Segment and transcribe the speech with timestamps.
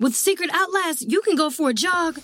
[0.00, 2.18] With Secret Outlast, you can go for a jog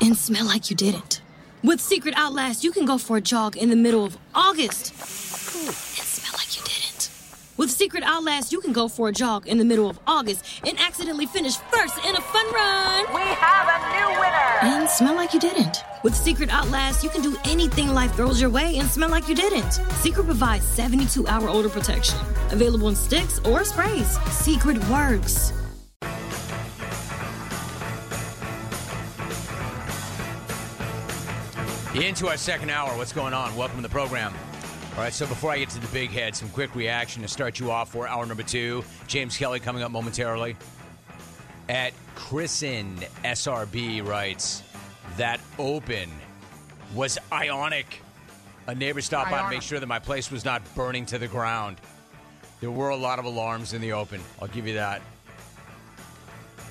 [0.00, 1.20] and smell like you didn't.
[1.62, 5.74] With Secret Outlast, you can go for a jog in the middle of August and
[5.74, 7.10] smell like you didn't.
[7.58, 10.78] With Secret Outlast, you can go for a jog in the middle of August and
[10.80, 14.76] accidentally finish first in a fun run We have a new winner!
[14.80, 15.84] and smell like you didn't.
[16.02, 19.34] With Secret Outlast, you can do anything life throws your way and smell like you
[19.34, 19.72] didn't.
[20.00, 22.18] Secret provides 72 hour odor protection,
[22.50, 24.18] available in sticks or sprays.
[24.32, 25.52] Secret works.
[32.00, 32.96] Into our second hour.
[32.96, 33.54] What's going on?
[33.56, 34.32] Welcome to the program.
[34.94, 37.60] All right, so before I get to the big head, some quick reaction to start
[37.60, 38.82] you off for hour number two.
[39.06, 40.56] James Kelly coming up momentarily.
[41.68, 44.62] At Chrisen SRB writes,
[45.18, 46.08] that open
[46.94, 48.00] was ionic.
[48.66, 51.28] A neighbor stopped by to make sure that my place was not burning to the
[51.28, 51.76] ground.
[52.60, 54.22] There were a lot of alarms in the open.
[54.40, 55.02] I'll give you that.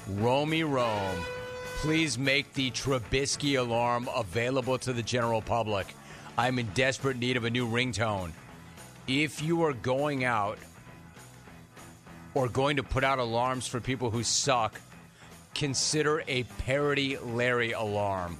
[0.08, 1.24] Romy Rome,
[1.82, 5.88] please make the Trubisky alarm available to the general public.
[6.38, 8.34] I'm in desperate need of a new ringtone.
[9.08, 10.60] If you are going out
[12.34, 14.78] or going to put out alarms for people who suck,
[15.56, 18.38] consider a parody Larry alarm.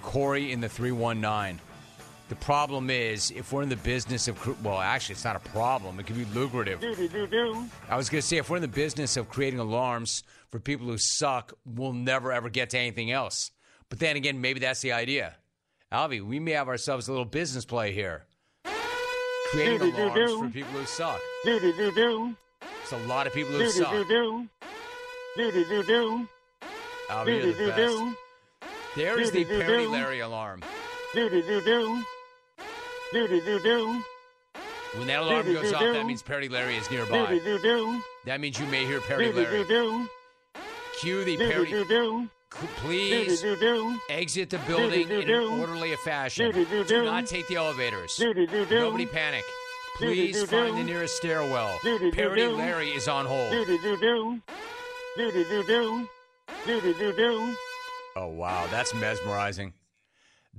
[0.00, 1.60] Corey in the 319.
[2.28, 6.00] The problem is, if we're in the business of, well, actually, it's not a problem.
[6.00, 6.82] It can be lucrative.
[7.88, 10.88] I was going to say, if we're in the business of creating alarms for people
[10.88, 13.52] who suck, we'll never ever get to anything else.
[13.88, 15.36] But then again, maybe that's the idea.
[15.92, 18.24] Alvy, we may have ourselves a little business play here.
[19.50, 21.20] Creating alarms for people who suck.
[22.82, 23.92] It's a lot of people who suck.
[27.08, 27.78] Alvy, you're the best.
[28.96, 30.64] There is the Perry Larry alarm.
[33.12, 37.38] When that alarm goes off, that means Perry Larry is nearby.
[38.24, 39.64] That means you may hear Perry Larry.
[41.00, 42.28] Cue the Perry.
[42.50, 43.44] Please
[44.08, 46.52] exit the building in an orderly fashion.
[46.86, 48.18] Do not take the elevators.
[48.70, 49.44] Nobody panic.
[49.96, 51.78] Please find the nearest stairwell.
[52.12, 53.52] Perry Larry is on hold.
[58.16, 58.66] Oh, wow.
[58.70, 59.74] That's mesmerizing.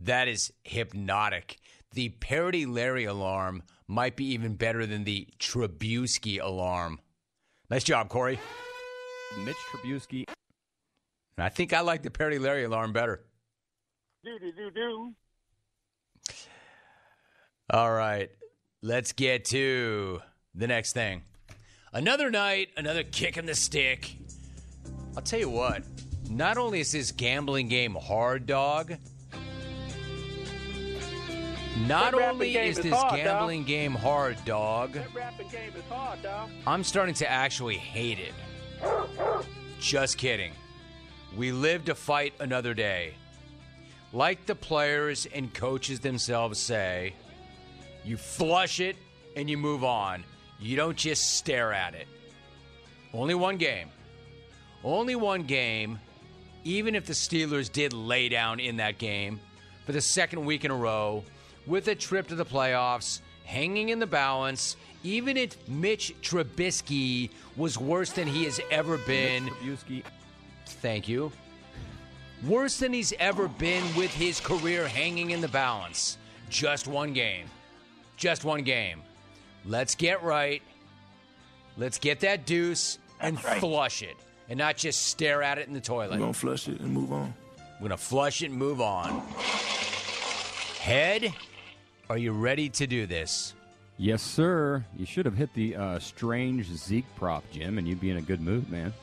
[0.03, 1.57] That is hypnotic.
[1.93, 6.99] The Parody Larry alarm might be even better than the Trubisky alarm.
[7.69, 8.39] Nice job, Corey.
[9.43, 10.25] Mitch Trubisky.
[11.37, 13.23] I think I like the Parody Larry alarm better.
[14.23, 15.13] Do, do, do, do.
[17.69, 18.29] All right.
[18.81, 20.21] Let's get to
[20.55, 21.23] the next thing.
[21.93, 24.15] Another night, another kick in the stick.
[25.15, 25.83] I'll tell you what,
[26.29, 28.93] not only is this gambling game hard, dog,
[31.85, 36.49] not only is is this hard, gambling game hard, dog, game is hard, dog.
[36.65, 38.33] I'm starting to actually hate it.
[39.79, 40.53] Just kidding.
[41.35, 43.13] We live to fight another day.
[44.13, 47.13] Like the players and coaches themselves say,
[48.03, 48.95] you flush it
[49.35, 50.23] and you move on.
[50.59, 52.07] You don't just stare at it.
[53.13, 53.89] Only one game.
[54.83, 55.99] Only one game,
[56.63, 59.39] even if the Steelers did lay down in that game
[59.85, 61.23] for the second week in a row,
[61.67, 67.77] with a trip to the playoffs, hanging in the balance, even if Mitch Trubisky was
[67.77, 69.49] worse than he has ever been.
[70.65, 71.31] Thank you.
[72.45, 76.17] Worse than he's ever been with his career hanging in the balance.
[76.49, 77.47] Just one game.
[78.15, 79.01] Just one game.
[79.65, 80.61] Let's get right.
[81.77, 84.15] Let's get that deuce and flush it
[84.49, 86.11] and not just stare at it in the toilet.
[86.11, 87.33] We're gonna flush it and move on.
[87.79, 89.19] We're going to flush it and move on.
[90.79, 91.31] Head,
[92.09, 93.53] are you ready to do this?
[93.97, 94.85] Yes, sir.
[94.95, 98.21] You should have hit the uh, strange Zeke prop, Jim, and you'd be in a
[98.21, 98.93] good mood, man.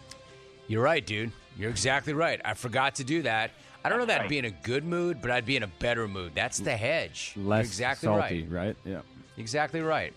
[0.69, 1.33] You're right, dude.
[1.59, 2.41] You're exactly right.
[2.45, 3.51] I forgot to do that.
[3.85, 5.67] I don't know that I'd be in a good mood, but I'd be in a
[5.67, 6.33] better mood.
[6.35, 7.33] That's the hedge.
[7.37, 8.67] You're Less exactly salty, right.
[8.67, 8.77] right?
[8.85, 9.01] Yeah.
[9.37, 10.15] Exactly right.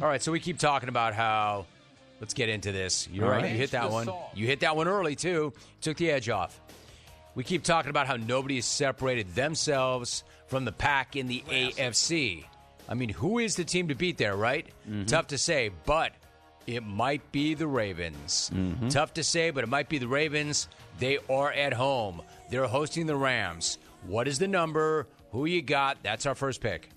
[0.00, 1.66] All right, so we keep talking about how.
[2.20, 3.08] Let's get into this.
[3.10, 3.42] You're All right.
[3.44, 3.52] right.
[3.52, 4.08] You hit that one.
[4.34, 5.54] You hit that one early too.
[5.80, 6.60] Took the edge off.
[7.34, 12.44] We keep talking about how nobody has separated themselves from the pack in the AFC.
[12.88, 14.66] I mean, who is the team to beat there, right?
[14.88, 15.04] Mm-hmm.
[15.04, 16.12] Tough to say, but
[16.66, 18.50] it might be the Ravens.
[18.52, 18.88] Mm-hmm.
[18.88, 20.68] Tough to say, but it might be the Ravens.
[20.98, 22.22] They are at home.
[22.50, 23.78] They're hosting the Rams.
[24.06, 25.06] What is the number?
[25.30, 25.98] Who you got?
[26.02, 26.90] That's our first pick.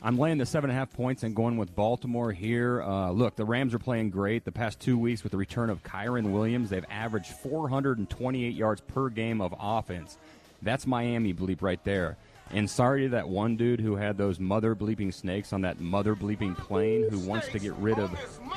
[0.00, 2.82] I'm laying the seven and a half points and going with Baltimore here.
[2.82, 4.44] Uh, look, the Rams are playing great.
[4.44, 9.08] The past two weeks with the return of Kyren Williams, they've averaged 428 yards per
[9.08, 10.16] game of offense.
[10.62, 12.16] That's Miami bleep right there.
[12.50, 16.14] And sorry to that one dude who had those mother bleeping snakes on that mother
[16.14, 18.10] bleeping plane who wants to get rid of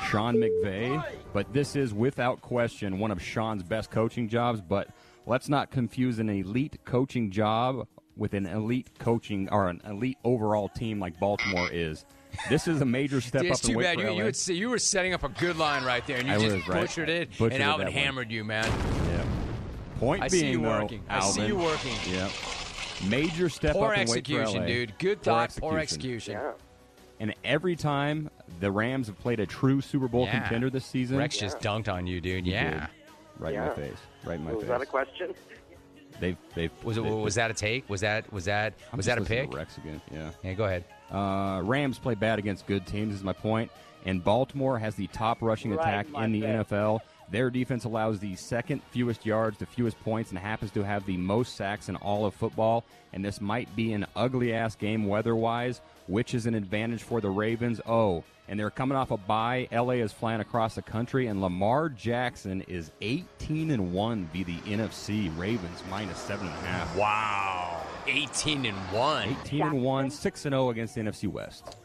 [0.08, 1.04] Sean McVay.
[1.32, 4.60] But this is without question one of Sean's best coaching jobs.
[4.60, 4.88] But
[5.26, 7.86] let's not confuse an elite coaching job
[8.16, 12.04] with an elite coaching or an elite overall team like Baltimore is.
[12.48, 13.94] This is a major step It's up in too bad.
[13.96, 14.16] for You, LA.
[14.18, 16.38] you, would say, you were setting up a good line right there, and you I
[16.38, 16.80] just was, right.
[16.82, 18.02] butchered it, Butchered and it Alvin that one.
[18.02, 18.64] hammered you, man.
[18.64, 19.24] Yeah.
[19.98, 21.02] Point I see being, you though, working.
[21.08, 21.92] I see you working.
[22.10, 22.28] Yeah.
[23.08, 24.66] Major step Poor up in weight for execution, LA.
[24.66, 24.98] dude.
[24.98, 26.34] Good Poor thought, poor execution.
[26.34, 26.52] Yeah.
[27.20, 28.30] And every time
[28.60, 30.40] the Rams have played a true Super Bowl Yeah.
[30.40, 32.44] contender this season, Rex just dunked on you, dude.
[32.46, 32.70] he Yeah.
[32.72, 32.88] did.
[33.38, 34.68] right in my face, right in my Was face.
[34.70, 35.34] Was that a question?
[36.20, 37.04] They've, they've, Was it?
[37.04, 37.88] they've- Was that a take?
[37.88, 38.32] Was that?
[38.32, 38.74] Was that?
[38.92, 39.50] I'm Was just that a pick?
[39.50, 40.00] to Rex again.
[40.12, 40.30] Yeah.
[40.42, 40.84] Yeah, go ahead.
[41.10, 43.70] Uh, Rams play bad against good teams, is my point.
[44.04, 46.66] And Baltimore has the top rushing Right, attack in the bet.
[46.68, 47.00] NFL.
[47.30, 51.16] Their defense allows the second fewest yards, the fewest points, and happens to have the
[51.16, 52.84] most sacks in all of football.
[53.12, 57.20] And this might be an ugly ass game weather wise, which is an advantage for
[57.20, 57.80] the Ravens.
[57.86, 59.66] Oh, and they're coming off a bye.
[59.72, 64.58] LA is flying across the country, and Lamar Jackson is 18 and 1 via the
[64.58, 65.34] NFC.
[65.38, 66.94] Ravens minus 7.5.
[66.94, 67.80] Wow.
[68.06, 69.36] 18 and 1.
[69.46, 71.78] 18 and 1, 6 and 0 against the NFC West.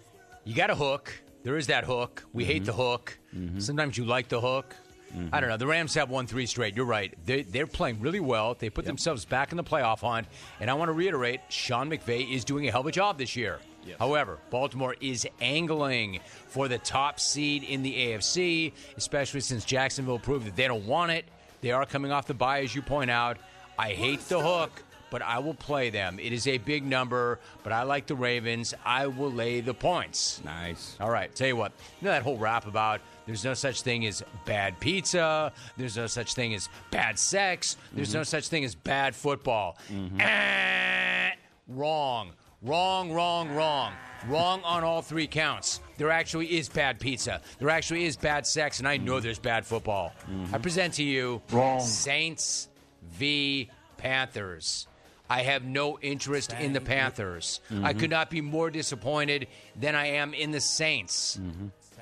[0.44, 1.14] You got a hook.
[1.44, 2.26] There is that hook.
[2.34, 2.66] We hate mm-hmm.
[2.66, 3.18] the hook.
[3.34, 3.60] Mm-hmm.
[3.60, 4.76] Sometimes you like the hook.
[5.16, 5.34] Mm-hmm.
[5.34, 5.56] I don't know.
[5.56, 6.76] The Rams have won three straight.
[6.76, 7.14] You're right.
[7.24, 8.58] They, they're playing really well.
[8.60, 10.28] They put themselves back in the playoff hunt.
[10.60, 13.38] And I want to reiterate Sean McVay is doing a hell of a job this
[13.38, 13.60] year.
[14.00, 20.48] However, Baltimore is angling for the top seed in the AFC, especially since Jacksonville proved
[20.48, 21.26] that they don't want it.
[21.62, 23.38] They are coming off the bye, as you point out.
[23.80, 26.20] I hate the hook but I will play them.
[26.20, 28.74] It is a big number, but I like the Ravens.
[28.86, 30.42] I will lay the points.
[30.44, 30.98] Nice.
[31.00, 34.06] All right, tell you what, you know that whole rap about there's no such thing
[34.06, 38.76] as bad pizza, there's no such thing as bad sex, there's no such thing as
[38.76, 39.78] bad football.
[40.20, 41.32] Eh,
[41.68, 42.32] wrong.
[42.62, 43.94] Wrong, wrong, wrong.
[44.28, 45.80] Wrong on all three counts.
[45.98, 47.42] There actually is bad pizza.
[47.60, 50.12] There actually is bad sex, and I know there's bad football.
[50.52, 51.42] I present to you
[51.82, 52.68] Saints
[53.04, 53.70] v.
[53.98, 54.88] Panthers.
[55.30, 57.62] I have no interest in the Panthers.
[57.84, 61.40] I could not be more disappointed than I am in the Saints.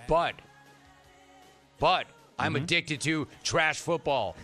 [0.08, 0.36] But,
[1.80, 2.06] but
[2.40, 4.36] I'm addicted to trash football.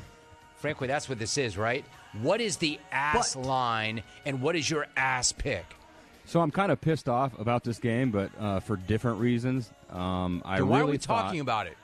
[0.58, 1.86] Frankly, that's what this is, right?
[2.22, 5.66] What is the ass line and what is your ass pick?
[6.32, 9.70] So I'm kind of pissed off about this game, but uh, for different reasons.
[9.90, 11.76] Um, I Then why really are we thought- talking about it?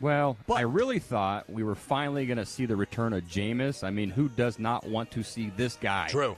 [0.00, 3.84] Well, But- I really thought we were finally going to see the return of Jameis.
[3.84, 6.08] I mean, who does not want to see this guy?
[6.08, 6.34] True.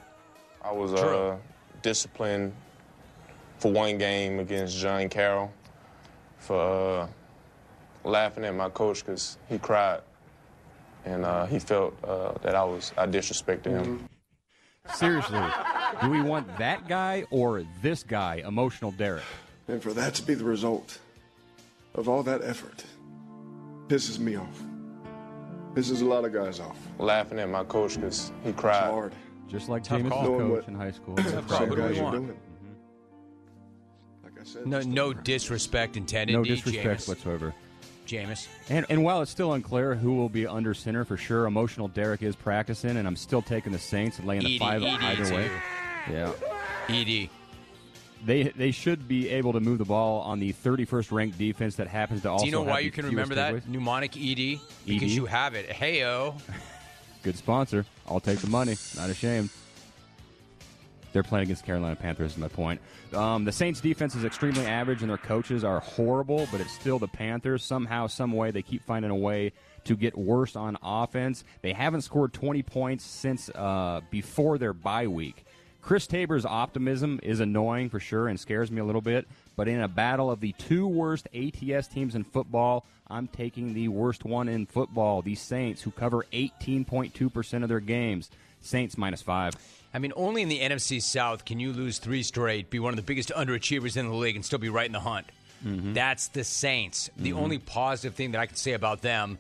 [0.63, 1.17] I was True.
[1.17, 1.37] uh,
[1.81, 2.53] disciplined
[3.59, 5.51] for one game against John Carroll
[6.37, 7.09] for uh,
[8.07, 10.03] laughing at my coach because he cried
[11.07, 14.07] and uh, he felt uh, that I was I disrespected him.
[14.95, 15.41] Seriously,
[16.03, 19.25] do we want that guy or this guy, emotional Derek?
[19.69, 20.99] And for that to be the result
[21.95, 22.85] of all that effort
[23.89, 24.63] pisses me off.
[25.75, 26.77] Pisses a lot of guys off.
[26.99, 28.91] Laughing at my coach because he It's cried.
[28.91, 29.13] hard.
[29.49, 31.15] Just like Tough Jameis' coach what- in high school.
[31.17, 31.25] call.
[31.25, 32.15] Same What do we guys are want?
[32.17, 32.29] doing.
[32.29, 34.25] Mm-hmm.
[34.25, 36.33] Like I said, No, no disrespect intended.
[36.33, 36.51] no D.
[36.51, 37.09] disrespect Jameis.
[37.09, 37.55] whatsoever.
[38.07, 38.49] Jameis.
[38.69, 42.23] And, and while it's still unclear who will be under center for sure, emotional Derek
[42.23, 45.35] is practicing, and I'm still taking the Saints and laying the Edie, five Edie either
[45.35, 45.49] way.
[45.49, 46.13] too.
[46.13, 46.33] Yeah.
[46.89, 47.29] Ed.
[48.25, 51.87] They they should be able to move the ball on the 31st ranked defense that
[51.87, 52.45] happens to also.
[52.45, 53.69] Do you know why you can remember that takeaways.
[53.69, 54.59] mnemonic ED?
[54.87, 55.17] Because ED?
[55.17, 55.69] you have it.
[55.69, 56.41] Heyo.
[57.23, 57.85] Good sponsor.
[58.09, 58.77] I'll take the money.
[58.97, 59.51] Not ashamed.
[61.17, 62.33] They're playing against Carolina Panthers.
[62.33, 62.79] Is my point.
[63.15, 66.47] Um, the Saints' defense is extremely average, and their coaches are horrible.
[66.53, 67.65] But it's still the Panthers.
[67.65, 69.53] Somehow, some way, they keep finding a way
[69.85, 71.43] to get worse on offense.
[71.63, 75.47] They haven't scored 20 points since uh, before their bye week.
[75.81, 79.27] Chris Tabor's optimism is annoying for sure and scares me a little bit.
[79.57, 83.89] But in a battle of the two worst ATS teams in football, I'm taking the
[83.89, 88.31] worst one in football, the Saints, who cover 18.2% of their games.
[88.61, 89.55] Saints minus five.
[89.97, 92.97] I mean, only in the NFC South can you lose three straight, be one of
[92.97, 95.27] the biggest underachievers in the league, and still be right in the hunt.
[95.65, 95.95] Mm-hmm.
[95.95, 97.09] That's the Saints.
[97.17, 97.39] The mm-hmm.
[97.39, 99.39] only positive thing that I can say about them,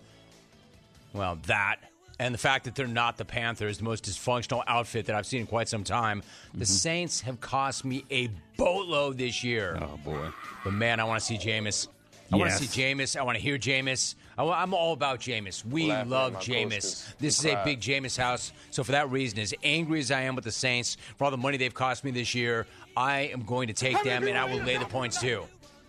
[1.12, 1.76] well, that,
[2.18, 5.40] and the fact that they're not the Panthers, the most dysfunctional outfit that I've seen
[5.40, 6.22] in quite some time.
[6.54, 6.64] The mm-hmm.
[6.64, 9.78] Saints have cost me a boatload this year.
[9.78, 10.30] Oh, boy.
[10.64, 11.86] But man, I want to see Jameis.
[12.32, 13.16] I want to see Jameis.
[13.16, 14.14] I want to hear Jameis.
[14.36, 15.64] I, am all about Jameis.
[15.64, 16.72] We Laughing love my Jameis.
[16.72, 17.14] coaches.
[17.18, 18.52] This is a big Jameis house.
[18.70, 21.36] So for that reason, as angry as I am with the Saints for all the
[21.36, 22.66] money they've cost me this year,
[22.96, 25.44] I am going to take them and I will lay the points too.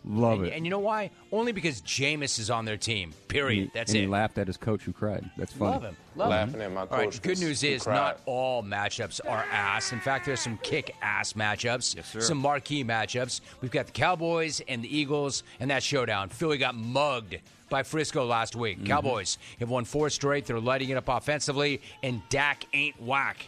[0.10, 0.54] Love and, it.
[0.54, 1.12] And you know why?
[1.32, 3.12] Only because Jameis is on their team.
[3.28, 3.58] Period.
[3.58, 4.02] And he- That's and it.
[4.04, 5.30] He laughed at his coach who cried.
[5.38, 5.72] That's funny.
[5.74, 5.98] Love him.
[6.16, 6.62] Love Laughing him.
[6.62, 6.92] at my coach.
[6.92, 7.96] All right, coach good 'cause news is cried.
[7.96, 9.92] not all matchups are ass.
[9.92, 11.96] In fact, there's some kick ass matchups.
[11.96, 12.22] Yes, sir.
[12.22, 13.42] Some marquee matchups.
[13.62, 16.30] We've got the Cowboys and the Eagles and that showdown.
[16.30, 17.38] Philly got mugged
[17.70, 18.78] by Frisco last week.
[18.78, 18.88] Mm-hmm.
[18.88, 20.46] Cowboys have won four straight.
[20.46, 23.46] They're lighting it up offensively, and Dak ain't whack.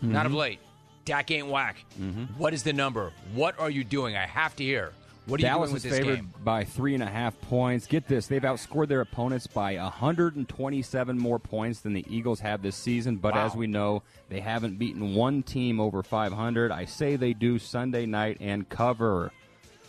[0.00, 0.36] Not of Mhm.
[0.36, 0.60] late.
[1.04, 1.84] Dak ain't whack.
[2.00, 2.24] Mm-hmm.
[2.38, 3.12] What is the number?
[3.34, 4.16] What are you doing?
[4.16, 4.92] I have to hear.
[5.28, 6.34] What are Dallas is favored game?
[6.42, 7.86] by three and a half points.
[7.86, 12.76] Get this: they've outscored their opponents by 127 more points than the Eagles have this
[12.76, 13.16] season.
[13.16, 13.46] But Wow.
[13.46, 16.72] as we know, they haven't beaten one team over 500.
[16.72, 19.30] I say they do Sunday night and cover.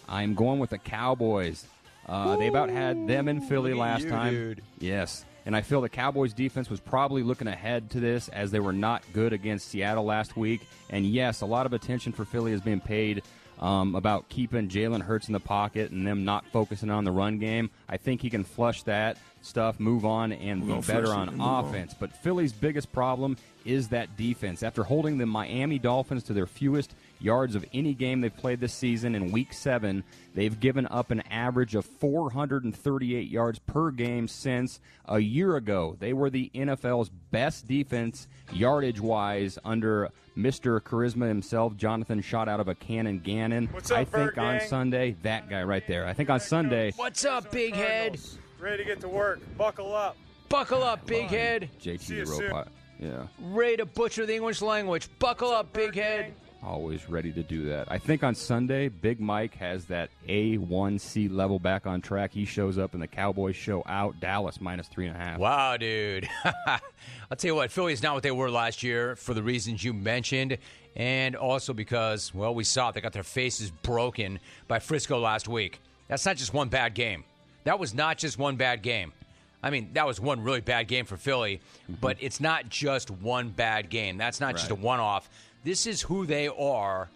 [0.08, 1.65] I'm going with the Cowboys.
[2.08, 4.34] Uh, they about had them in Philly last you, time.
[4.34, 4.62] dude.
[4.79, 5.25] Yes.
[5.46, 8.74] And I feel the Cowboys defense was probably looking ahead to this as they were
[8.74, 10.62] not good against Seattle last week.
[10.89, 13.24] And yes, a lot of attention for Philly is being paid
[13.60, 17.39] um, about keeping Jalen Hurts in the pocket and them not focusing on the run
[17.39, 17.70] game.
[17.88, 21.66] I think he can flush that stuff, move on, and be better on move on.
[21.66, 21.94] offense.
[21.98, 24.63] But Philly's biggest problem is that defense.
[24.63, 28.74] After holding the Miami Dolphins to their fewest yards of any game they've played this
[28.74, 34.80] season in week seven, they've given up an average of 438 yards per game since
[35.06, 35.96] a year ago.
[36.00, 40.80] They were the NFL's best defense yardage wise under Mr.
[40.80, 43.68] Charisma himself, Jonathan shot out of a cannon Gannon.
[43.72, 44.68] What's up, I think Bird on Gang?
[44.70, 46.06] Sunday, that guy right there.
[46.06, 48.20] I think on Sunday, What's up, big head?
[48.60, 49.40] Ready to get to work.
[49.58, 50.16] Buckle up.
[50.48, 51.70] Buckle up, big head.
[51.82, 52.46] JT See the you soon.
[52.46, 52.68] robot.
[53.00, 53.28] Yeah.
[53.40, 55.08] Ready to butcher the English language.
[55.20, 56.34] Buckle up, big head.
[56.62, 57.89] Always ready to do that.
[57.89, 62.34] I think on Sunday, Big Mike has that A1C level back on track.
[62.34, 64.20] He shows up and the Cowboys show out.
[64.20, 65.39] Dallas minus three and a half.
[65.39, 66.28] Wow, dude.
[66.44, 69.94] I'll tell you what, Philly's not what they were last year for the reasons you
[69.94, 70.58] mentioned,
[70.98, 72.96] and also because, well, we saw it.
[72.96, 75.80] They got their faces broken by Frisco last week.
[76.10, 77.24] That's not just one bad game.
[77.63, 79.13] That was not just one bad game.
[79.62, 81.96] I mean, that was one really bad game for Philly, mm-hmm.
[82.00, 84.18] but it's not just one bad game.
[84.18, 85.30] That's not just a one off.
[85.63, 87.10] This is who they are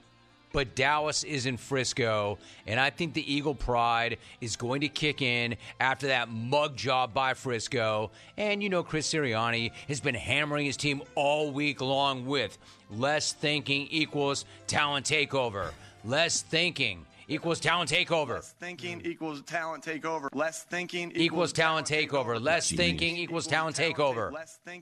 [0.53, 5.21] but Dallas is in Frisco, and I think the Eagle pride is going to kick
[5.21, 8.11] in after that mug job by Frisco.
[8.37, 12.57] And you know, Chris Sirianni has been hammering his team all week long with
[12.91, 15.71] less thinking equals talent takeover.
[16.05, 18.43] Less thinking equals talent takeover.
[18.43, 20.29] Thinking equals talent takeover.
[20.33, 22.41] Less thinking Equals talent takeover.
[22.41, 24.31] Less thinking equals talent takeover.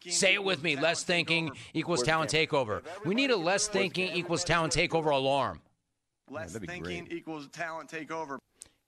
[0.09, 0.75] Say it with me.
[0.75, 2.81] Less thinking equals talent takeover.
[3.05, 5.61] We need a less thinking equals talent takeover alarm.
[6.29, 8.37] Less thinking equals talent takeover.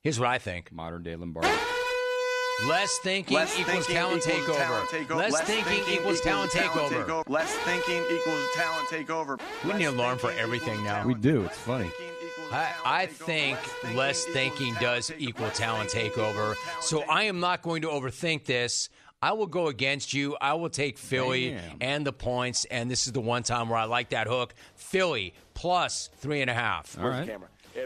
[0.02, 0.72] Here's what I think.
[0.72, 1.50] Modern day Lombardi.
[2.68, 4.58] Less thinking Less equals thinking talent equals takeover.
[4.58, 5.32] talent takeover.
[5.32, 7.30] Less thinking equals talent takeover.
[7.30, 9.42] Less thinking equals talent takeover.
[9.66, 11.06] We need an alarm for everything now.
[11.06, 11.44] We do.
[11.44, 11.92] It's funny.
[12.52, 13.58] I, I think
[13.96, 16.56] less thinking does equal talent takeover.
[16.82, 17.04] So.
[17.04, 18.90] I am not going to overthink this.
[19.22, 20.36] I will go against you.
[20.42, 21.78] I will take Philly Damn.
[21.80, 22.66] and the points.
[22.66, 24.54] And this is the one time where I like that hook.
[24.76, 26.98] Philly plus three and a half.
[27.00, 27.30] All right.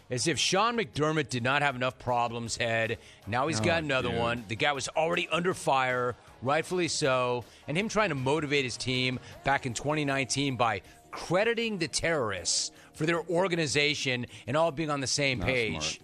[0.09, 2.97] As if Sean McDermott did not have enough problems, head.
[3.25, 4.19] Now he's oh, got Oh, another dude.
[4.19, 4.43] one.
[4.47, 7.45] The guy was already under fire, rightfully so.
[7.67, 13.06] And him trying to motivate his team back in 2019 by crediting the terrorists for
[13.06, 16.00] their organization and all being on the same Not page smart.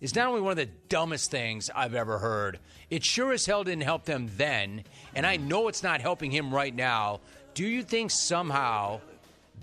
[0.00, 2.58] is not only one of the dumbest things I've ever heard.
[2.88, 4.82] It sure as hell didn't help them then,
[5.14, 7.20] and I know it's not helping him right now.
[7.52, 9.00] Do you think somehow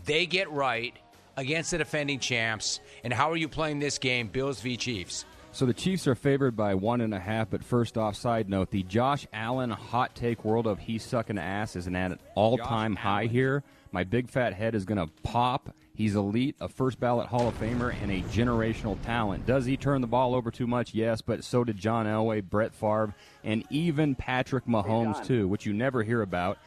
[0.06, 0.94] they get right
[1.36, 2.80] against the defending champs?
[3.04, 4.78] And how are you playing this game, Bills v.
[4.78, 5.26] Chiefs?
[5.54, 7.50] So the Chiefs are favored by one and a half.
[7.50, 11.76] But first off, side note: the Josh Allen hot take world of he's sucking ass
[11.78, 13.30] is at an all-time Josh high Allen.
[13.30, 13.64] here.
[13.92, 15.74] My big fat head is going to pop.
[15.96, 19.46] He's elite, a first ballot Hall of Famer, and a generational talent.
[19.46, 20.94] Does he turn the ball over too much?
[20.94, 25.74] Yes, but so did John Elway, Brett Favre, and even Patrick Mahomes too, which you
[25.74, 26.58] never hear about.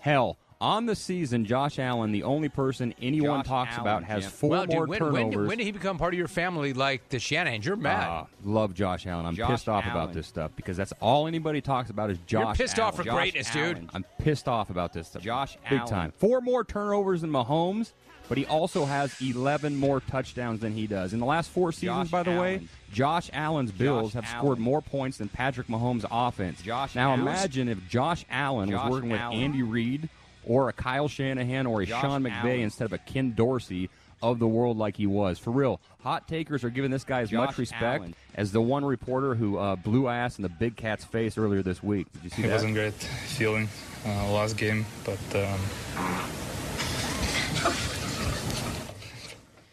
[0.00, 0.36] Hell.
[0.60, 4.30] On the season, Josh Allen, the only person anyone Josh talks Allen, about, has Jim.
[4.30, 5.36] four well, more dude, when, turnovers.
[5.36, 7.66] when, when did he become part of your family like the Shanahan's?
[7.66, 8.06] You're mad.
[8.08, 9.26] Ah, love Josh Allen.
[9.26, 12.56] I'm Josh pissed off about this stuff because that's all anybody talks about is Josh.
[12.56, 13.90] You're pissed off for Josh greatness, dude.
[13.92, 15.22] I'm pissed off about this stuff.
[15.22, 15.90] Josh big Allen.
[15.90, 16.12] time.
[16.16, 17.90] Four more turnovers than Mahomes,
[18.32, 21.12] but he also has 11 more touchdowns than he does.
[21.12, 22.60] In the last four seasons, Josh by the way,
[22.92, 24.38] Josh Allen's Bills have Allen.
[24.38, 26.62] scored more points than Patrick Mahomes' offense.
[26.62, 27.20] Josh now Allen.
[27.20, 30.08] imagine if Josh Allen Josh was working with Andy Reid
[30.46, 32.60] or a Kyle Shanahan or a Josh Sean McVay Allen.
[32.60, 33.90] instead of a Ken Dorsey
[34.22, 35.38] of the world like he was.
[35.38, 38.14] For real, hot takers are giving this guy as Josh much respect Allen.
[38.36, 41.82] as the one reporter who uh, blew ass in the big cat's face earlier this
[41.82, 42.06] week.
[42.14, 42.52] Did you see It that?
[42.54, 43.68] wasn't great feeling
[44.06, 45.58] uh, last game, but um,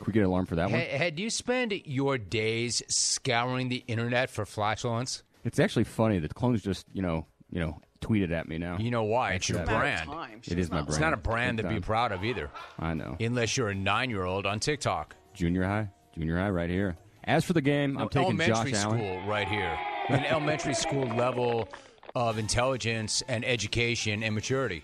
[0.07, 0.79] we get an alarm for that one?
[0.79, 5.23] Hey, hey, you spend your days scouring the internet for flatulence?
[5.43, 6.19] It's actually funny.
[6.19, 8.77] The clones just, you know, you know, tweeted at me now.
[8.77, 9.33] You know why?
[9.33, 10.09] It's your brand.
[10.45, 10.89] It is my brand.
[10.89, 13.17] It's not a brand to be proud of either, I know.
[13.19, 15.15] unless you're a nine-year-old on TikTok.
[15.33, 16.97] Junior high, junior high, right here.
[17.25, 19.27] As for the game, I'm taking elementary Josh school Allen.
[19.27, 19.77] right here.
[20.07, 21.69] An elementary school level
[22.15, 24.83] of intelligence and education and maturity.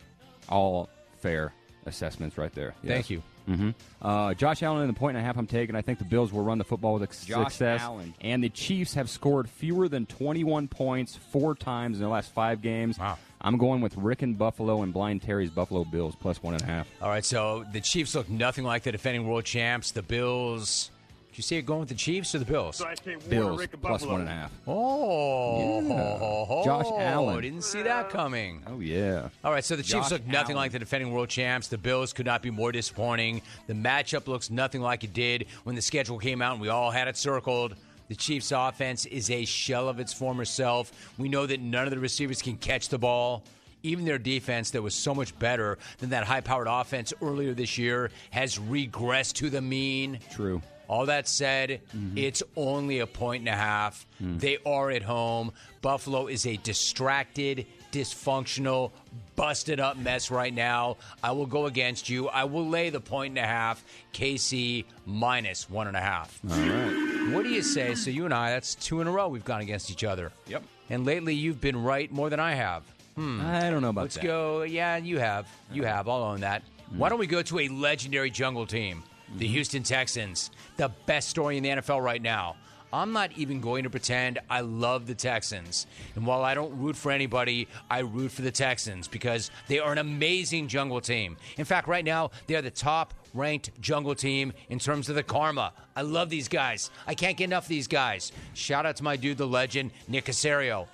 [0.49, 1.53] All fair
[1.85, 2.75] assessments right there.
[2.85, 3.23] Thank you.
[3.45, 3.69] Hmm
[4.01, 5.75] Uh, Josh Allen in the point and a half I'm taking.
[5.75, 7.81] I think the Bills will run the football with success.
[7.81, 8.13] Allen.
[8.21, 12.61] And the Chiefs have scored fewer than 21 points four times in the last five
[12.61, 12.97] games.
[12.99, 13.17] Wow.
[13.41, 16.65] I'm going with Rick and Buffalo and Blind Terry's Buffalo Bills plus one and a
[16.65, 16.87] half.
[17.01, 19.91] All right, so the Chiefs look nothing like the defending world champs.
[19.91, 20.89] The Bills.
[21.35, 22.81] Did you see it going with the Chiefs or the Bills?
[23.27, 24.51] Bills plus one and a half.
[24.65, 26.63] Oh, Yeah.
[26.63, 27.41] Josh Allen.
[27.41, 28.63] Didn't see that coming.
[28.67, 29.27] Oh yeah.
[29.43, 30.63] All right, so the Chiefs Josh look nothing Allen.
[30.63, 31.67] like the defending world champs.
[31.67, 33.41] The Bills could not be more disappointing.
[33.67, 36.89] The matchup looks nothing like it did when the schedule came out and we all
[36.89, 37.75] had it circled.
[38.07, 40.89] The Chiefs' offense is a shell of its former self.
[41.17, 43.43] We know that none of the receivers can catch the ball.
[43.83, 47.77] Even their defense, that was so much better than that high powered offense earlier this
[47.77, 50.19] year, has regressed to the mean.
[50.31, 50.61] True.
[50.87, 52.17] All that said, mm-hmm.
[52.17, 54.05] it's only a point and a half.
[54.21, 54.39] Mm.
[54.39, 55.51] They are at home.
[55.81, 58.91] Buffalo is a distracted, dysfunctional,
[59.35, 60.97] busted up mess right now.
[61.23, 62.27] I will go against you.
[62.29, 63.83] I will lay the point and a half.
[64.13, 66.39] KC minus one and a half.
[66.49, 67.31] All right.
[67.33, 67.95] What do you say?
[67.95, 70.31] So you and I, that's two in a row we've gone against each other.
[70.47, 70.63] Yep.
[70.89, 72.83] And lately you've been right more than I have.
[73.15, 73.41] Hmm.
[73.41, 74.15] I don't know about that.
[74.15, 74.63] Let's go.
[74.63, 75.47] Yeah, you have.
[75.71, 76.09] You have.
[76.09, 76.63] I'll own that.
[76.91, 77.11] Why mm.
[77.11, 79.03] don't we go to a legendary jungle team,
[79.37, 82.55] the Houston Texans, the best story in the NFL right now?
[82.93, 85.85] I'm not even going to pretend I love the Texans.
[86.15, 89.91] And while I don't root for anybody, I root for the Texans because they are
[89.91, 91.35] an amazing jungle team.
[91.57, 95.23] In fact, right now, they are the top ranked jungle team in terms of the
[95.23, 95.73] karma.
[95.95, 96.89] I love these guys.
[97.05, 98.31] I can't get enough of these guys.
[98.53, 100.87] Shout out to my dude, the legend, Nick Caserio,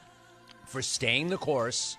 [0.66, 1.98] for staying the course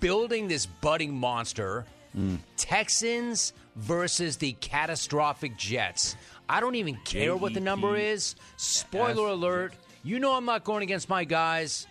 [0.00, 1.84] building this budding monster.
[2.16, 2.38] Mm.
[2.56, 6.16] Texans versus the catastrophic Jets.
[6.48, 8.36] I don't even care what the number is.
[8.56, 9.72] Spoiler alert.
[10.02, 11.86] You know I'm not going against my guys,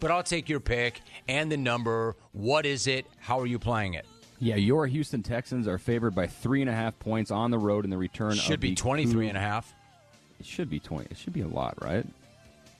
[0.00, 2.16] but I'll take your pick and the number.
[2.32, 3.06] What is it?
[3.18, 4.04] How are you playing it?
[4.40, 7.84] Yeah, your Houston Texans are favored by three and a half points on the road
[7.84, 8.34] in the return.
[8.34, 9.72] Should of be the 23 Coug- and a half.
[10.40, 11.06] It should be twenty.
[11.08, 12.04] It should be a lot, right?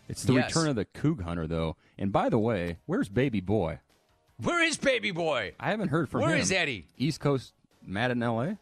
[0.08, 0.48] It's the Yes.
[0.52, 1.76] return of the Coug Hunter, though.
[1.96, 3.78] And by the way, where's Baby Boy?
[4.38, 5.52] Where is baby boy?
[5.60, 6.40] I haven't heard from Where him.
[6.40, 6.86] is Eddie?
[6.98, 7.52] East Coast,
[7.86, 8.58] mad in L.A.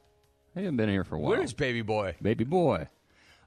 [0.55, 1.31] They haven't been here for a while.
[1.33, 2.17] Where is baby boy?
[2.21, 2.89] Baby Boy?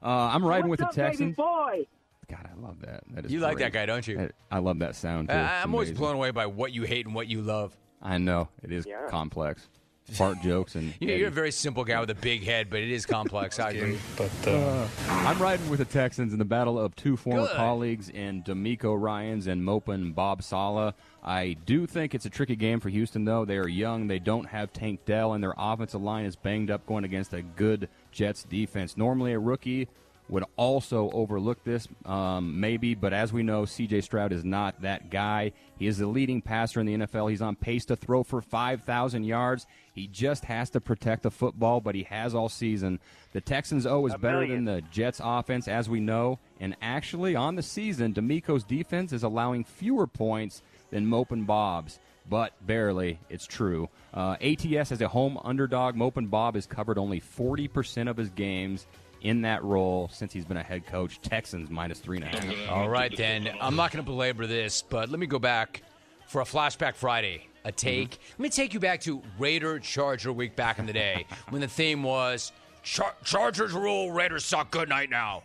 [0.02, 1.36] Uh, I'm riding with the What's up, baby Texans.
[1.36, 1.86] boy?
[2.30, 3.04] God, I love that.
[3.14, 4.30] That is You like that guy, don't you?
[4.50, 5.28] I, I love that sound.
[5.28, 5.34] Too.
[5.34, 7.76] I- It's I'm always blown away by what you hate and what you love.
[8.02, 9.06] I know it is Yeah.
[9.08, 9.68] complex.
[10.12, 12.80] Fart jokes and You know, you're a very simple guy with a big head, but
[12.80, 13.58] it is complex.
[13.58, 13.98] I agree.
[14.16, 17.56] But uh, I'm riding with the Texans in the battle of two former Good.
[17.56, 20.94] colleagues in DeMeco Ryans and Mopin Bob Saleh.
[21.22, 23.46] I do think it's a tricky game for Houston, though.
[23.46, 24.06] They are young.
[24.06, 27.40] They don't have Tank Dell, and their offensive line is banged up going against a
[27.40, 28.98] good Jets defense.
[28.98, 29.88] Normally, a rookie
[30.28, 34.00] would also overlook this, um, maybe, but as we know, C.J.
[34.00, 35.52] Stroud is not that guy.
[35.78, 37.30] He is the leading passer in the NFL.
[37.30, 39.66] He's on pace to throw for 5,000 yards.
[39.92, 43.00] He just has to protect the football, but he has all season.
[43.32, 46.38] The Texans' O is better than the Jets' offense, as we know.
[46.58, 52.54] And actually, on the season, DeMeco's defense is allowing fewer points than Mopin Bob's, but
[52.66, 53.18] barely.
[53.28, 53.90] It's true.
[54.14, 58.86] Uh, ATS as a home underdog, Mopin Bob has covered only 40% of his games
[59.24, 61.20] in that role since he's been a head coach.
[61.20, 62.54] Texans minus three and a half.
[62.70, 63.48] All right, then.
[63.60, 65.82] I'm not going to belabor this, but let me go back
[66.28, 67.48] for a flashback Friday.
[67.64, 67.76] A mm-hmm.
[67.76, 68.18] take.
[68.32, 71.68] Let me take you back to Raider Charger week back in the day when the
[71.68, 74.70] theme was Char- Chargers rule, Raiders suck.
[74.70, 75.42] Good night now.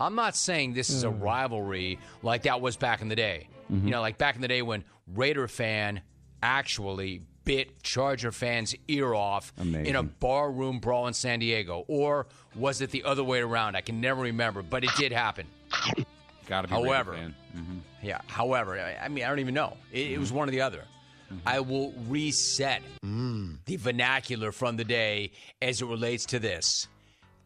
[0.00, 1.20] I'm not saying this is a mm.
[1.20, 3.48] rivalry like that was back in the day.
[3.68, 3.88] You mm-hmm.
[3.90, 6.00] know, like back in the day when Raider fan
[6.42, 10.14] actually bit Charger fans' ear off in a Amazing.
[10.20, 11.86] barroom brawl in San Diego.
[11.88, 13.74] Or was it the other way around?
[13.74, 15.46] I can never remember, but it did happen.
[16.46, 17.34] Got to be However- Raider fan.
[17.56, 17.80] Mhm.
[18.02, 18.20] Yeah.
[18.26, 19.78] However, I, I mean, I don't even know.
[19.90, 20.38] It, it was mm-hmm.
[20.38, 20.84] one or the other.
[21.32, 21.48] Mm-hmm.
[21.48, 23.56] I will reset mm.
[23.64, 25.30] the vernacular from the day
[25.62, 26.86] as it relates to this.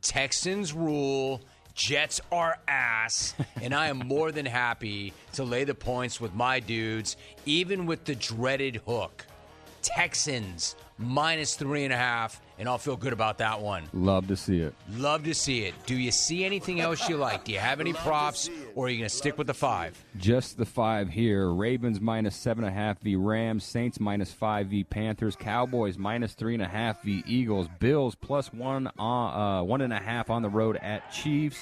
[0.03, 1.41] Texans rule.
[1.75, 6.61] Jets are ass, and I am more than happy to lay the points with my
[6.61, 9.27] dudes, even with the dreaded hook.
[9.83, 13.83] Texans minus three and a half and I'll feel good about that one.
[13.93, 14.73] Love to see it.
[14.93, 15.75] Love to see it.
[15.85, 17.43] Do you see anything else you like?
[17.43, 20.01] Do you have any props, or are you going to stick with the five?
[20.17, 21.53] Just the five here.
[21.53, 23.65] Ravens minus seven and a half v Rams.
[23.65, 25.35] Saints minus five v Panthers.
[25.35, 27.67] Cowboys minus three and a half v Eagles.
[27.81, 31.59] Bills plus one on, uh, one and a half on the road at Chiefs.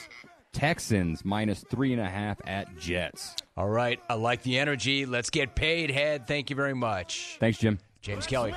[0.53, 3.37] Texans minus three and a half at Jets.
[3.57, 5.07] All right, I like the energy.
[5.07, 6.27] Let's get paid, head.
[6.27, 7.39] Thank you very much.
[7.41, 7.79] Thanks, Jim.
[8.01, 8.55] James Kelly.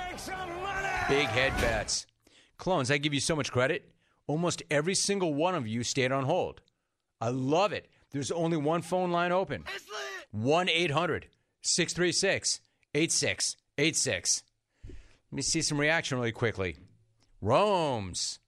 [1.10, 2.08] Big head bets.
[2.58, 3.92] Clones, I give you so much credit.
[4.28, 6.62] Almost every single one of you stayed on hold.
[7.20, 7.90] I love it.
[8.12, 9.66] There's only one phone line open
[10.32, 11.28] 1 800
[11.62, 12.60] 636
[12.94, 14.44] 8686.
[14.88, 16.78] Let me see some reaction really quickly.
[17.42, 18.40] Rome's,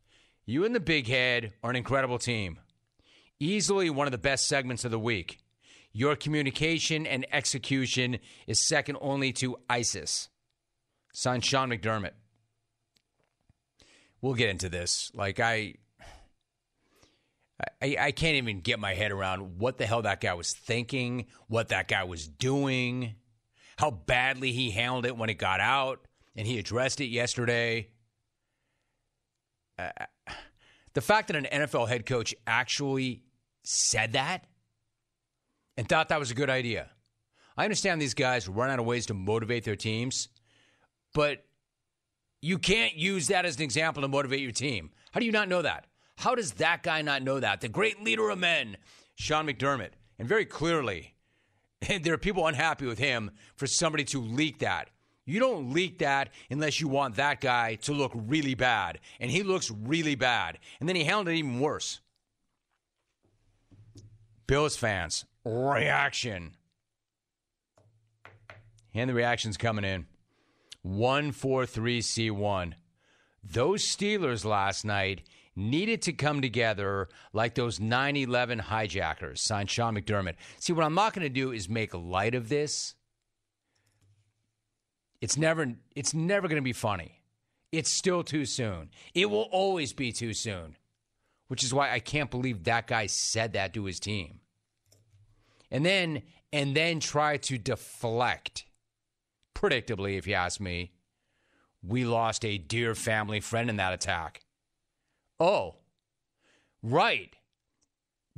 [0.46, 2.60] you and the big head are an incredible team.
[3.40, 5.40] Easily one of the best segments of the week.
[5.92, 10.30] Your communication and execution is second only to ISIS.
[11.16, 12.12] Signed Sean McDermott.
[14.22, 15.12] We'll get into this.
[15.16, 15.76] Like I,
[17.82, 21.28] I, I can't even get my head around what the hell that guy was thinking,
[21.48, 23.16] what that guy was doing,
[23.78, 27.88] how badly he handled it when it got out, and he addressed it yesterday.
[29.80, 29.92] Uh,
[30.96, 33.24] the fact that an NFL head coach actually
[33.64, 34.48] said that
[35.78, 36.90] and thought that was a good idea.
[37.56, 40.28] I understand these guys run out of ways to motivate their teams,
[41.16, 41.46] but
[42.42, 44.92] you can't use that as an example to motivate your team.
[45.12, 45.86] How do you not know that?
[46.18, 47.62] How does that guy not know that?
[47.62, 48.78] The great leader of men,
[49.16, 49.92] Sean McDermott.
[50.20, 51.16] And very clearly,
[52.02, 54.90] there are people unhappy with him for somebody to leak that.
[55.26, 59.00] You don't leak that unless you want that guy to look really bad.
[59.20, 60.60] And he looks really bad.
[60.80, 62.02] And then he handled it even worse.
[64.48, 66.52] Bills fans, reaction.
[68.94, 70.06] And the reaction's coming in.
[70.86, 72.74] 143C1.
[73.44, 75.24] Those Steelers last night
[75.56, 80.36] needed to come together like those 9 11 hijackers, signed Sean McDermott.
[80.60, 82.96] See, what I'm not going to do is make light of this.
[85.22, 87.22] It's never, it's never going to be funny.
[87.72, 88.90] It's still too soon.
[89.14, 90.78] It will always be too soon,
[91.48, 94.40] which is why I can't believe that guy said that to his team.
[95.72, 98.66] And then, and then try to deflect
[99.56, 100.92] predictably, if you ask me,
[101.82, 104.42] we lost a dear family friend in that attack.
[105.40, 105.76] Oh,
[106.84, 107.36] right.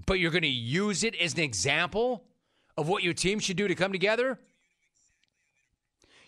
[0.06, 2.24] But you're going to use it as an example
[2.78, 4.40] of what your team should do to come together?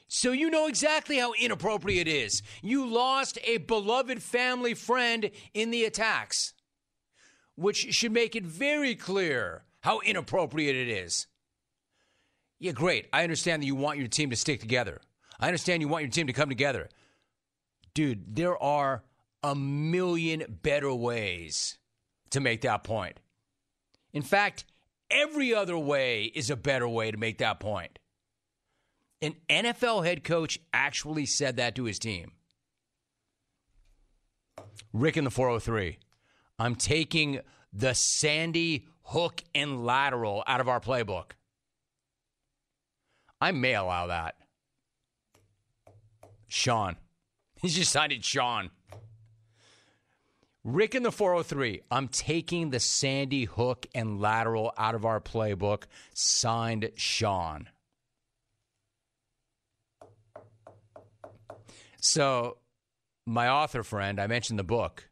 [0.08, 2.41] So you know exactly how inappropriate it is.
[2.63, 6.54] You lost a beloved family friend in the attacks,
[7.56, 11.28] which should make it very clear how inappropriate it is.
[12.60, 13.08] Yeah, great.
[13.13, 15.00] I understand that you want your team to stick together.
[15.39, 16.89] I understand you want your team to come together.
[17.93, 19.04] Dude, there are
[19.41, 21.78] a million better ways
[22.32, 23.19] to make that point.
[24.13, 24.65] In fact,
[25.10, 27.98] every other way is a better way to make that point.
[29.22, 32.32] An NFL head coach actually said that to his team.
[34.93, 36.00] Rick in the 403.
[36.58, 37.39] I'm taking
[37.72, 41.32] the Sandy hook and lateral out of our playbook.
[43.41, 44.36] I may allow that.
[46.47, 46.95] Sean.
[47.62, 48.69] He's just signed Sean.
[50.63, 51.82] Rick in the 403.
[51.89, 55.84] I'm taking the Sandy hook and lateral out of our playbook.
[56.13, 57.69] Signed Sean.
[62.02, 62.58] So,
[63.25, 65.10] my author friend, I mentioned the book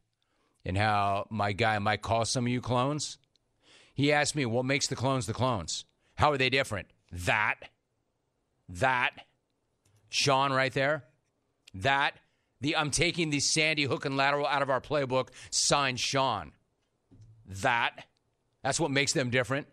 [0.65, 3.17] and how my guy might call some of you clones.
[3.93, 5.85] He asked me, what makes the clones the clones?
[6.15, 6.87] How are they different?
[7.11, 7.55] That,
[8.69, 9.11] that,
[10.09, 11.03] Sean right there,
[11.73, 12.13] that,
[12.61, 16.51] the I'm taking the Sandy hook and lateral out of our playbook, signed Sean.
[17.45, 18.05] That,
[18.63, 19.67] that's what makes them different.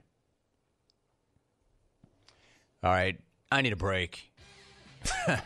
[2.82, 3.18] All right,
[3.50, 4.30] I need a break.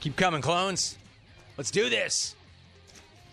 [0.00, 0.98] Keep coming, clones.
[1.56, 2.34] Let's do this.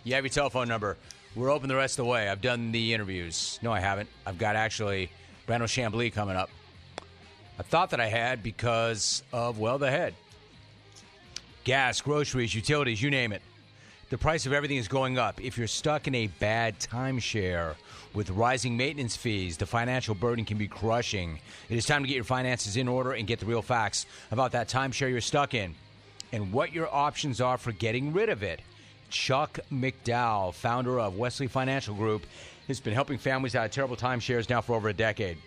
[0.04, 0.98] You have your telephone number.
[1.36, 2.30] We're open the rest of the way.
[2.30, 3.60] I've done the interviews.
[3.62, 4.10] No, I haven't.
[4.26, 5.10] I've got actually
[5.48, 6.50] Brandel Chamblee coming up.
[7.60, 10.16] I thought that I had because of, well, the head.
[11.66, 13.42] Gas, groceries, utilities, you name it.
[14.10, 15.44] The price of everything is going up.
[15.44, 17.76] If you're stuck in a bad timeshare
[18.14, 21.38] with rising maintenance fees, the financial burden can be crushing.
[21.68, 24.54] It is time to get your finances in order and get the real facts about
[24.54, 25.76] that timeshare you're stuck in
[26.32, 28.62] and what your options are for getting rid of it.
[29.10, 32.26] Chuck McDowell, founder of Wesley Financial Group,
[32.70, 35.38] has been helping families out of terrible timeshares now for over a decade.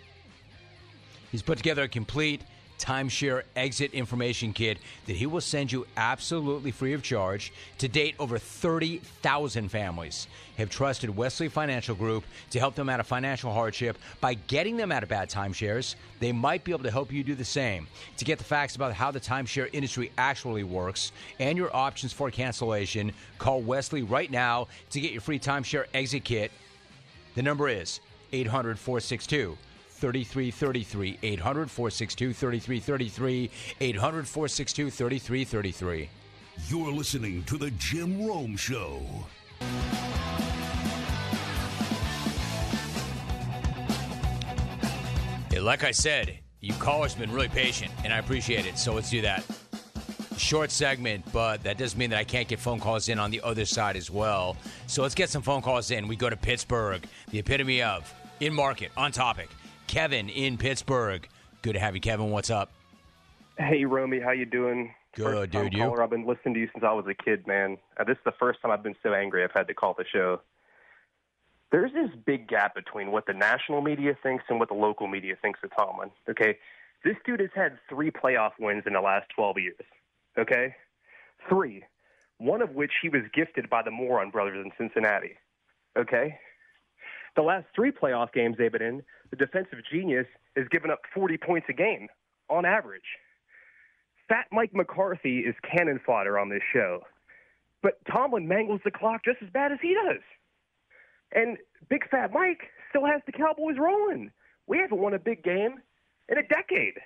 [1.33, 2.43] He's put together a complete
[2.77, 7.51] timeshare exit information kit that he will send you absolutely free of charge.
[7.79, 10.27] To date, over 30,000 families
[10.59, 14.91] have trusted Wesley Financial Group to help them out of financial hardship by getting them
[14.91, 15.95] out of bad timeshares.
[16.19, 17.87] They might be able to help you do the same.
[18.17, 22.29] To get the facts about how the timeshare industry actually works and your options for
[22.29, 26.51] cancellation, call Wesley right now to get your free timeshare exit kit.
[27.33, 29.57] The number is 800 462
[30.11, 31.17] 3333.
[31.23, 33.49] 800 462 3333.
[33.79, 36.09] 800 462 3333.
[36.67, 39.01] You're listening to The Jim Rome Show.
[45.49, 48.77] Hey, like I said, you callers have been really patient, and I appreciate it.
[48.77, 49.45] So let's do that.
[50.35, 53.39] Short segment, but that doesn't mean that I can't get phone calls in on the
[53.41, 54.57] other side as well.
[54.87, 56.09] So let's get some phone calls in.
[56.09, 59.47] We go to Pittsburgh, the epitome of in market, on topic.
[59.93, 61.27] Kevin in Pittsburgh.
[61.61, 62.31] Good to have you, Kevin.
[62.31, 62.71] What's up?
[63.59, 64.91] Hey, Romy, how you doing?
[65.15, 65.71] Good, dude.
[65.71, 65.93] You?
[65.93, 67.77] I've been listening to you since I was a kid, man.
[67.99, 70.03] Uh, this is the first time I've been so angry I've had to call the
[70.11, 70.41] show.
[71.71, 75.35] There's this big gap between what the national media thinks and what the local media
[75.39, 76.09] thinks of Tomlin.
[76.27, 76.57] Okay,
[77.03, 79.85] this dude has had three playoff wins in the last 12 years.
[80.39, 80.73] Okay,
[81.47, 81.83] three,
[82.39, 85.33] one of which he was gifted by the Moron brothers in Cincinnati.
[85.95, 86.39] Okay,
[87.35, 89.03] the last three playoff games they've been in,
[89.33, 92.07] the defensive genius is giving up 40 points a game
[92.51, 93.17] on average.
[94.29, 97.01] Fat Mike McCarthy is cannon fodder on this show,
[97.81, 100.21] but Tomlin mangles the clock just as bad as he does.
[101.31, 101.57] And
[101.89, 104.29] Big Fat Mike still has the Cowboys rolling.
[104.67, 105.81] We haven't won a big game
[106.29, 106.99] in a decade.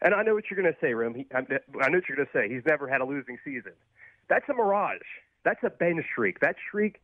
[0.00, 1.26] And I know what you're going to say, Rim.
[1.34, 2.48] I I know what you're going to say.
[2.48, 3.72] He's never had a losing season.
[4.30, 5.00] That's a mirage.
[5.44, 6.40] That's a Ben streak.
[6.40, 7.02] That streak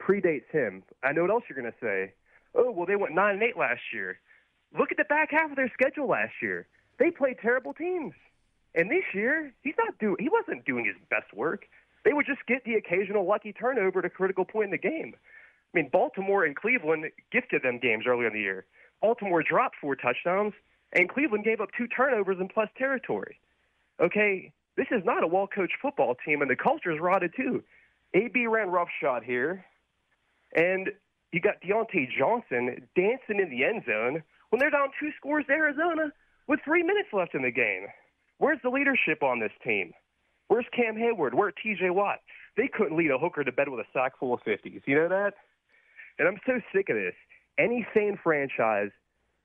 [0.00, 0.82] predates him.
[1.02, 2.14] I know what else you're going to say.
[2.54, 4.18] Oh, well, they went nine and eight last year.
[4.78, 6.66] Look at the back half of their schedule last year.
[6.98, 8.14] They played terrible teams.
[8.74, 10.16] And this year, he's not doing.
[10.18, 11.66] He wasn't doing his best work.
[12.04, 15.14] They would just get the occasional lucky turnover at a critical point in the game.
[15.14, 18.66] I mean, Baltimore and Cleveland gifted them games earlier in the year.
[19.00, 20.54] Baltimore dropped four touchdowns,
[20.92, 23.38] and Cleveland gave up two turnovers in plus territory.
[24.00, 27.62] Okay, this is not a well coached football team, and the culture is rotted too.
[28.12, 29.64] AB ran roughshod here,
[30.54, 30.90] and
[31.34, 35.52] you got Diontae Johnson dancing in the end zone when they're down two scores to
[35.52, 36.12] Arizona
[36.46, 37.88] with three minutes left in the game.
[38.38, 39.92] Where's the leadership on this team?
[40.46, 41.34] Where's Cam Heyward?
[41.34, 42.20] Where's TJ Watt?
[42.56, 44.82] They couldn't lead a hooker to bed with a sack full of 50s.
[44.86, 45.34] You know that?
[46.20, 47.14] And I'm so sick of this.
[47.58, 48.90] Any sane franchise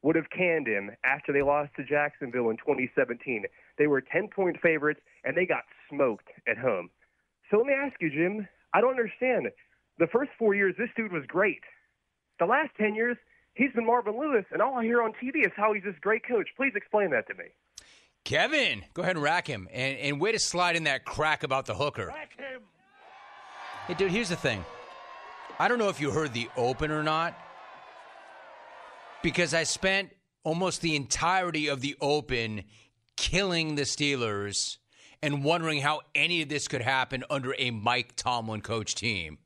[0.04, 3.46] would have canned him after they lost to Jacksonville in 2017.
[3.80, 6.92] They were 10 point favorites and they got smoked at home.
[7.50, 8.48] So let me ask you, Jim.
[8.76, 9.48] I don't understand.
[9.98, 11.64] The first four years, this dude was great.
[12.40, 13.18] The last 10 years,
[13.54, 16.26] he's been Marvin Lewis, and all I hear on TV is how he's this great
[16.26, 16.48] coach.
[16.56, 17.46] Please explain that to me.
[18.24, 19.68] Kevin, go ahead and rack him.
[19.72, 22.08] And, and way to slide in that crack about the hooker.
[22.08, 22.62] Rack him.
[23.88, 24.64] Hey, dude, here's the thing.
[25.60, 27.38] I don't know if you heard the open or not,
[29.22, 30.12] because I spent
[30.44, 32.64] almost the entirety of the open
[33.18, 34.78] killing the Steelers
[35.22, 39.38] and wondering how any of this could happen under a Mike Tomlin coach team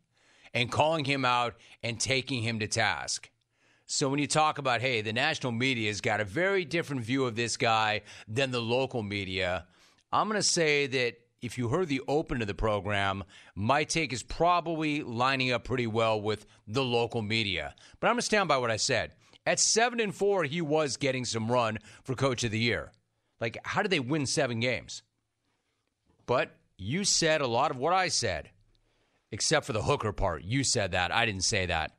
[0.53, 3.29] and calling him out and taking him to task.
[3.85, 7.25] So when you talk about, hey, the national media has got a very different view
[7.25, 9.65] of this guy than the local media,
[10.11, 14.13] I'm going to say that if you heard the open of the program, my take
[14.13, 17.75] is probably lining up pretty well with the local media.
[17.99, 19.11] But I'm going to stand by what I said.
[19.45, 22.93] At seven and four, he was getting some run for coach of the year.
[23.41, 25.03] Like, how did they win seven games?
[26.25, 28.49] But you said a lot of what I said,
[29.33, 30.43] except for the hooker part.
[30.43, 31.11] You said that.
[31.11, 31.97] I didn't say that.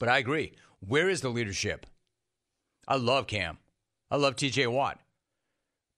[0.00, 0.54] But I agree.
[0.80, 1.86] Where is the leadership?
[2.88, 3.58] I love Cam.
[4.10, 4.98] I love TJ Watt.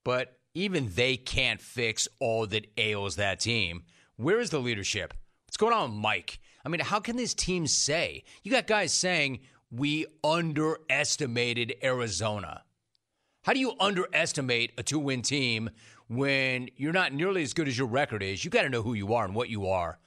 [0.05, 3.85] But even they can't fix all that ails that team.
[4.17, 5.15] Where is the leadership?
[5.47, 6.41] What's going on with Mike?
[6.63, 8.25] I mean, how can this team say?
[8.43, 12.65] You got guys saying we underestimated Arizona.
[13.45, 15.71] How do you underestimate a two win team
[16.09, 18.45] when you're not nearly as good as your record is?
[18.45, 19.99] You got to know who you are and what you are.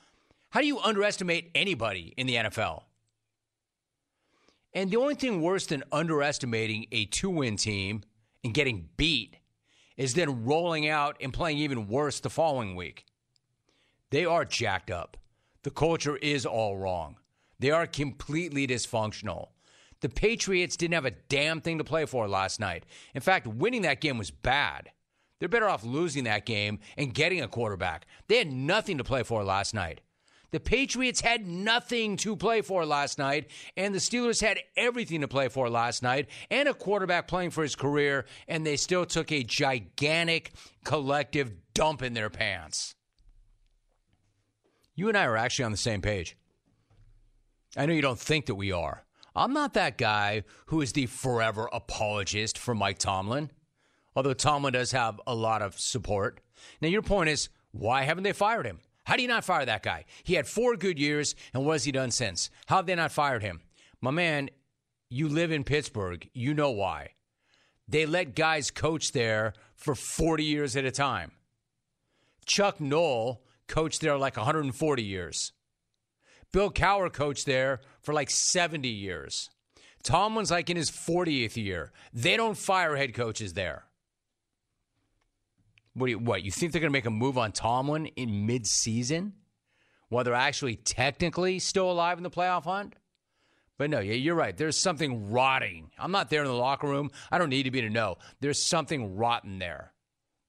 [0.52, 2.84] How do you underestimate anybody in the NFL?
[4.74, 8.04] And the only thing worse than underestimating a two win team
[8.44, 9.38] and getting beat
[9.96, 13.06] is then rolling out and playing even worse the following week.
[14.10, 15.16] They are jacked up.
[15.64, 17.16] The culture is all wrong.
[17.60, 19.50] They are completely dysfunctional.
[20.02, 22.86] The Patriots didn't have a damn thing to play for last night.
[23.16, 24.90] In fact, winning that game was bad.
[25.40, 28.06] They're better off losing that game and getting a quarterback.
[28.28, 30.02] They had nothing to play for last night.
[30.52, 35.28] The Patriots had nothing to play for last night, and the Steelers had everything to
[35.28, 39.32] play for last night, and a quarterback playing for his career, and they still took
[39.32, 40.52] a gigantic
[40.84, 42.96] collective dump in their pants.
[44.94, 46.36] You and I are actually on the same page.
[47.78, 49.06] I know you don't think that we are.
[49.34, 53.52] I'm not that guy who is the forever apologist for Mike Tomlin,
[54.18, 56.42] although Tomlin does have a lot of support.
[56.82, 58.80] Now, your point is why haven't they fired him?
[59.06, 60.06] How do you not fire that guy?
[60.24, 62.50] He had four good years, and what has he done since?
[62.68, 63.62] How have they not fired him?
[64.00, 64.50] My man,
[65.10, 66.30] you live in Pittsburgh.
[66.34, 67.12] You know why.
[67.88, 71.32] They let guys coach there for 40 years at a time.
[72.46, 75.52] Chuck Noll coached there like 140 years.
[76.52, 79.50] Bill Cowher coached there for like 70 years.
[80.04, 81.92] Tomlin's like in his 40th year.
[82.14, 83.86] They don't fire head coaches there.
[85.94, 88.48] What, do you, what, you think they're going to make a move on Tomlin in
[88.48, 89.34] midseason?
[90.10, 92.96] While they're actually technically still alive in the playoff hunt?
[93.78, 94.56] But no, yeah, you're right.
[94.56, 95.90] There's something rotting.
[95.98, 97.12] I'm not there in the locker room.
[97.32, 98.18] I don't need to be to know.
[98.40, 99.94] There's something rotten there.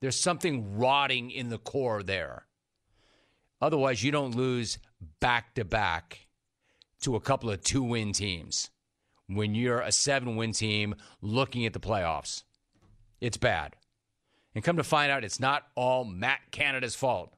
[0.01, 2.47] There's something rotting in the core there.
[3.61, 4.79] Otherwise, you don't lose
[5.21, 6.27] back to back
[7.03, 8.71] to a couple of two win teams
[9.29, 12.43] when you're a seven win team looking at the playoffs.
[13.21, 13.77] It's bad.
[14.55, 17.33] And come to find out, it's not all Matt Canada's fault.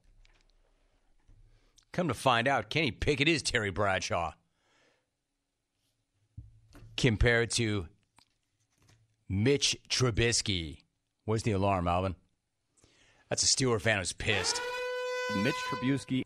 [1.93, 4.33] Come to find out, Kenny Pickett is Terry Bradshaw
[6.97, 7.87] compared to
[9.29, 10.79] Mitch Trubisky.
[11.25, 12.15] Where's the alarm, Alvin?
[13.29, 14.61] That's a Steeler fan who's pissed.
[15.37, 16.23] Mitch Trubisky.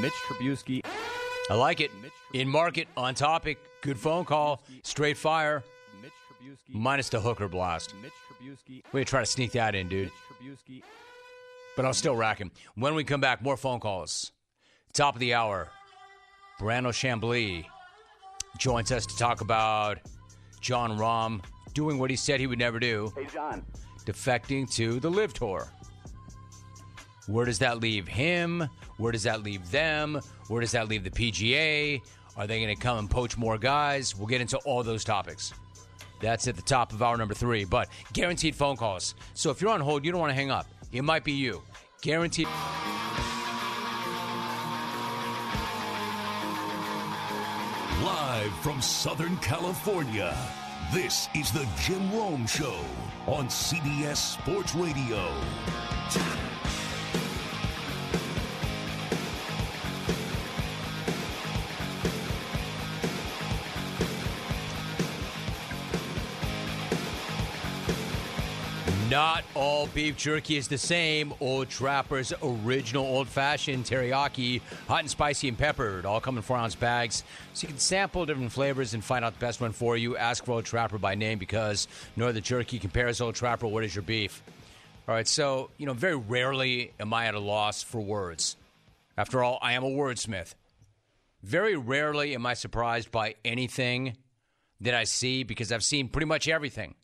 [0.00, 0.84] Mitch Trubisky.
[1.50, 1.90] I like it.
[2.32, 5.64] In market, on topic, good phone call, straight fire.
[6.42, 6.74] Mitch Trubisky.
[6.74, 7.94] Minus the hooker blast.
[8.42, 8.56] We're
[8.92, 10.10] going to try to sneak that in, dude.
[11.76, 12.50] But I'll still rack him.
[12.74, 14.32] When we come back, more phone calls.
[14.92, 15.68] Top of the hour,
[16.60, 17.64] Brandel Chamblee
[18.58, 19.98] joins us to talk about
[20.60, 23.12] Jon Rahm doing what he said he would never do.
[23.16, 23.64] Hey, John.
[24.04, 25.68] Defecting to the LIV Tour.
[27.26, 28.68] Where does that leave him?
[28.98, 30.20] Where does that leave them?
[30.48, 32.02] Where does that leave the PGA?
[32.36, 34.16] Are they going to come and poach more guys?
[34.16, 35.54] We'll get into all those topics.
[36.22, 39.14] That's at the top of hour number three, but guaranteed phone calls.
[39.34, 40.66] So if you're on hold, you don't want to hang up.
[40.92, 41.62] It might be you.
[42.00, 42.46] Guaranteed.
[48.02, 50.36] Live from Southern California,
[50.92, 52.76] this is the Jim Rome Show
[53.26, 55.28] on CBS Sports Radio.
[69.12, 71.34] Not all beef jerky is the same.
[71.38, 76.56] Old Trapper's original old fashioned teriyaki, hot and spicy and peppered, all come in four
[76.56, 77.22] ounce bags.
[77.52, 80.16] So you can sample different flavors and find out the best one for you.
[80.16, 83.66] Ask for Old Trapper by name because no other jerky compares Old Trapper.
[83.66, 84.42] What is your beef?
[85.06, 88.56] All right, so, you know, very rarely am I at a loss for words.
[89.18, 90.54] After all, I am a wordsmith.
[91.42, 94.16] Very rarely am I surprised by anything
[94.80, 96.94] that I see because I've seen pretty much everything.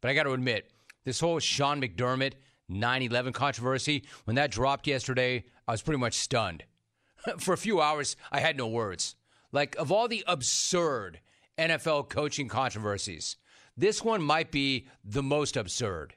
[0.00, 0.70] But I got to admit,
[1.04, 2.34] this whole Sean McDermott
[2.68, 6.64] 9 11 controversy, when that dropped yesterday, I was pretty much stunned.
[7.38, 9.16] For a few hours, I had no words.
[9.52, 11.20] Like, of all the absurd
[11.58, 13.36] NFL coaching controversies,
[13.76, 16.14] this one might be the most absurd.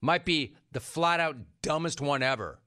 [0.00, 2.60] Might be the flat out dumbest one ever.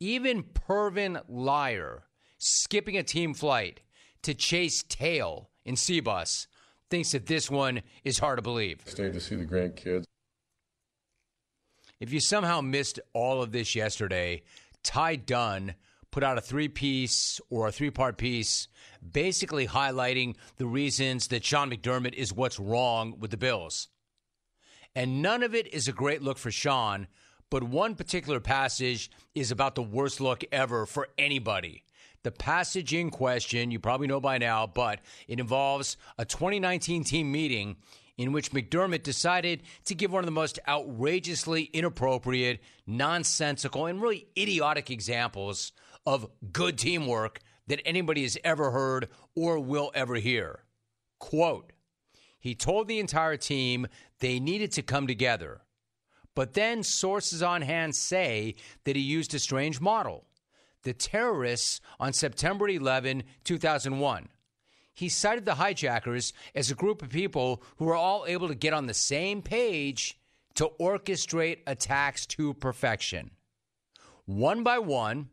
[0.00, 2.04] Even Pervin Liar,
[2.36, 3.80] skipping a team flight
[4.22, 6.46] to chase tail in Seabus,
[6.88, 8.82] thinks that this one is hard to believe.
[8.84, 10.04] Stayed to see the grandkids.
[12.00, 14.42] If you somehow missed all of this yesterday,
[14.84, 15.74] Ty Dunne
[16.12, 18.68] put out a three piece or a three part piece
[19.12, 23.88] basically highlighting the reasons that Sean McDermott is what's wrong with the Bills.
[24.94, 27.08] And none of it is a great look for Sean,
[27.50, 31.84] but one particular passage is about the worst look ever for anybody.
[32.22, 37.30] The passage in question, you probably know by now, but it involves a 2019 team
[37.30, 37.76] meeting
[38.18, 44.26] in which McDermott decided to give one of the most outrageously inappropriate, nonsensical, and really
[44.36, 45.72] idiotic examples
[46.04, 50.64] of good teamwork that anybody has ever heard or will ever hear.
[51.20, 51.72] Quote,
[52.40, 53.86] he told the entire team
[54.18, 55.62] they needed to come together.
[56.34, 60.24] But then sources on hand say that he used a strange model.
[60.82, 64.28] The terrorists on September 11, 2001
[64.98, 68.72] he cited the hijackers as a group of people who were all able to get
[68.72, 70.18] on the same page
[70.56, 73.30] to orchestrate attacks to perfection.
[74.24, 75.28] One by one,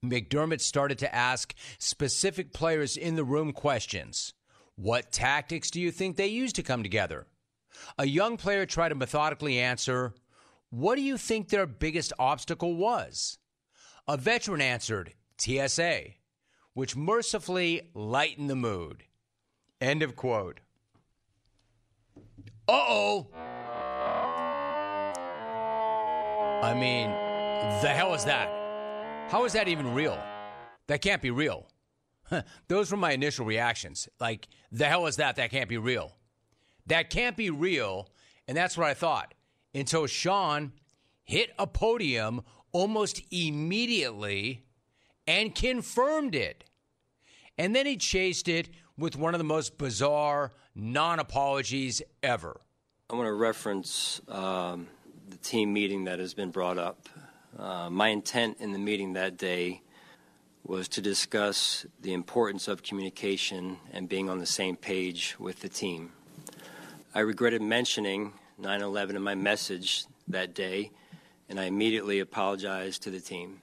[0.00, 4.32] McDermott started to ask specific players in the room questions.
[4.76, 7.26] What tactics do you think they used to come together?
[7.98, 10.14] A young player tried to methodically answer,
[10.70, 13.38] What do you think their biggest obstacle was?
[14.06, 16.12] A veteran answered, TSA,
[16.78, 19.02] which mercifully lightened the mood.
[19.80, 20.60] End of quote.
[22.68, 23.26] Uh oh.
[26.62, 27.10] I mean,
[27.82, 28.48] the hell is that?
[29.28, 30.22] How is that even real?
[30.86, 31.66] That can't be real.
[32.68, 34.08] Those were my initial reactions.
[34.20, 35.34] Like, the hell is that?
[35.34, 36.14] That can't be real.
[36.86, 38.08] That can't be real.
[38.46, 39.34] And that's what I thought
[39.74, 40.70] until Sean
[41.24, 44.64] hit a podium almost immediately
[45.26, 46.62] and confirmed it.
[47.58, 52.60] And then he chased it with one of the most bizarre non apologies ever.
[53.10, 54.86] I want to reference um,
[55.28, 57.08] the team meeting that has been brought up.
[57.58, 59.82] Uh, my intent in the meeting that day
[60.62, 65.68] was to discuss the importance of communication and being on the same page with the
[65.68, 66.12] team.
[67.14, 70.90] I regretted mentioning 9 11 in my message that day,
[71.48, 73.62] and I immediately apologized to the team.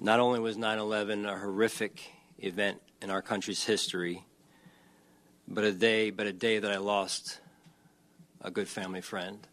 [0.00, 4.24] Not only was 9 11 a horrific event in our country's history,
[5.48, 7.40] but a day, but a day that I lost
[8.40, 9.46] a good family friend.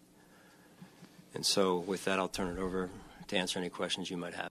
[1.34, 2.89] And so, with that, I'll turn it over
[3.27, 4.49] to answer any questions you might have.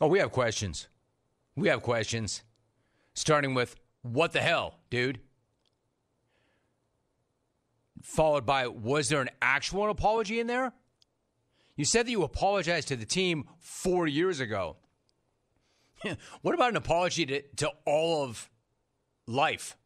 [0.00, 0.88] Oh, we have questions.
[1.56, 2.42] We have questions.
[3.14, 5.20] Starting with, what the hell, dude?
[8.02, 10.72] Followed by, was there an actual apology in there?
[11.76, 14.76] You said that you apologized to the team four years ago.
[16.42, 18.50] what about an apology to, to all of
[19.26, 19.76] life?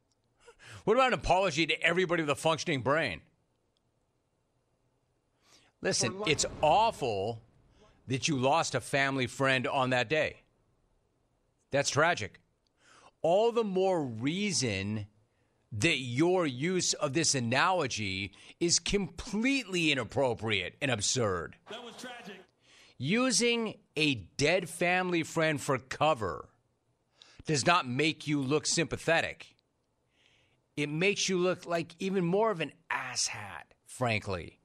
[0.84, 3.20] What about an apology to everybody with a functioning brain?
[5.82, 7.42] Listen, it's awful
[8.08, 10.42] that you lost a family friend on that day.
[11.70, 12.40] That's tragic.
[13.22, 15.06] All the more reason
[15.72, 21.56] that your use of this analogy is completely inappropriate and absurd.
[21.70, 22.36] That was tragic.
[22.99, 26.49] Using a dead family friend for cover
[27.47, 29.55] does not make you look sympathetic.
[30.76, 34.59] It makes you look like even more of an asshat, frankly.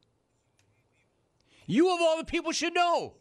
[1.67, 3.15] You, of all the people, should know.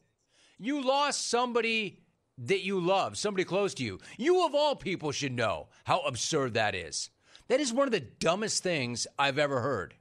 [0.58, 2.00] You lost somebody
[2.38, 4.00] that you love, somebody close to you.
[4.16, 7.10] You, of all people, should know how absurd that is.
[7.48, 9.94] That is one of the dumbest things I've ever heard.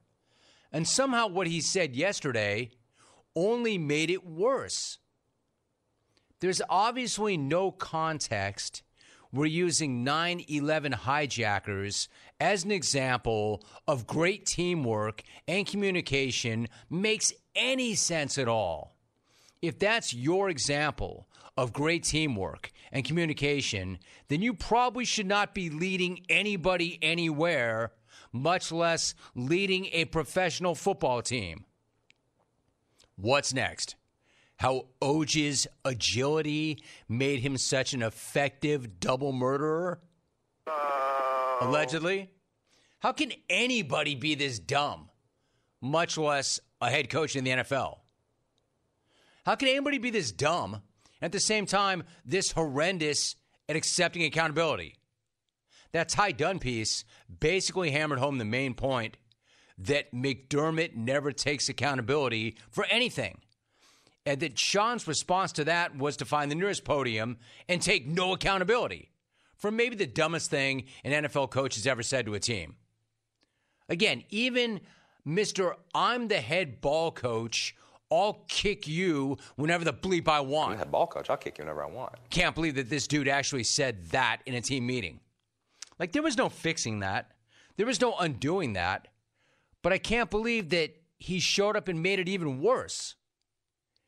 [0.72, 2.72] And somehow what he said yesterday
[3.40, 5.00] only made it worse.
[6.40, 8.84] There's obviously no context.
[9.32, 12.10] We're using 9 11 hijackers
[12.40, 18.96] as an example of great teamwork and communication makes any sense at all.
[19.62, 21.28] If that's your example
[21.58, 27.92] of great teamwork and communication, then you probably should not be leading anybody anywhere,
[28.32, 31.66] much less leading a professional football team.
[33.22, 33.98] What's next?
[34.56, 40.00] How Oj's agility made him such an effective double murderer?
[41.60, 42.30] Allegedly?
[43.00, 45.10] How can anybody be this dumb,
[45.82, 47.98] much less a head coach in the NFL?
[49.46, 53.36] How can anybody be this dumb and at the same time this horrendous
[53.68, 54.96] at accepting accountability?
[55.92, 57.04] That Ty Dunne piece
[57.40, 59.18] basically hammered home the main point
[59.80, 63.40] that McDermott never takes accountability for anything.
[64.26, 68.34] And that Sean's response to that was to find the nearest podium and take no
[68.34, 69.10] accountability
[69.56, 72.76] for maybe the dumbest thing an NFL coach has ever said to a team.
[73.88, 74.82] Again, even
[75.28, 75.74] Mr.
[75.96, 77.76] I'm the head ball coach,
[78.12, 80.72] I'll kick you whenever the bleep I want.
[80.72, 82.14] I'm the head ball coach, I'll kick you whenever I want.
[82.30, 85.20] Can't believe that this dude actually said that in a team meeting.
[85.98, 87.32] Like, there was no fixing that,
[87.78, 89.08] there was no undoing that.
[89.82, 93.16] But I can't believe that he showed up and made it even worse.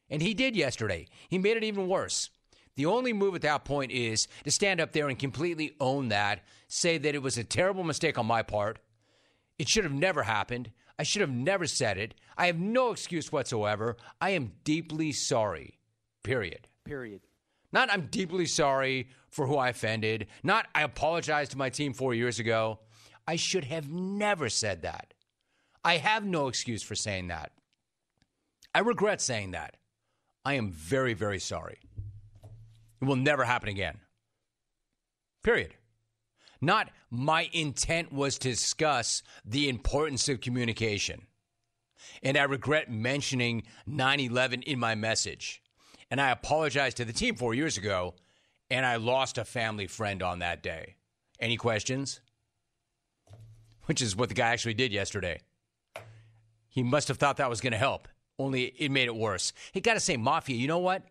[0.10, 1.08] And he did yesterday.
[1.30, 2.30] He made it even worse.
[2.76, 6.44] The only move at that point is to stand up there and completely own that,
[6.68, 8.80] say that it was a terrible mistake on my part.
[9.60, 10.72] It should have never happened.
[10.98, 12.16] I should have never said it.
[12.38, 13.98] I have no excuse whatsoever.
[14.20, 15.80] I am deeply sorry.
[16.24, 16.68] Period.
[16.86, 17.22] Period.
[17.72, 20.28] Not I'm deeply sorry for who I offended.
[20.44, 22.80] Not I apologized to my team four years ago.
[23.28, 25.14] I should have never said that.
[25.84, 27.52] I have no excuse for saying that.
[28.74, 29.78] I regret saying that.
[30.46, 31.80] I am very, very sorry.
[33.02, 34.00] It will never happen again.
[35.44, 35.74] Period.
[36.62, 41.24] Not my intent was to discuss the importance of communication.
[42.22, 45.62] And I regret mentioning 9 11 in my message.
[46.12, 48.16] and I apologized to the team four years ago,
[48.70, 50.96] and I lost a family friend on that day.
[51.40, 52.20] Any questions?
[53.86, 55.40] Which is what the guy actually did yesterday.
[56.72, 58.08] He must have thought that was going to help,
[58.40, 59.52] only it made it worse.
[59.74, 61.04] He got to say, Mafia, you know what?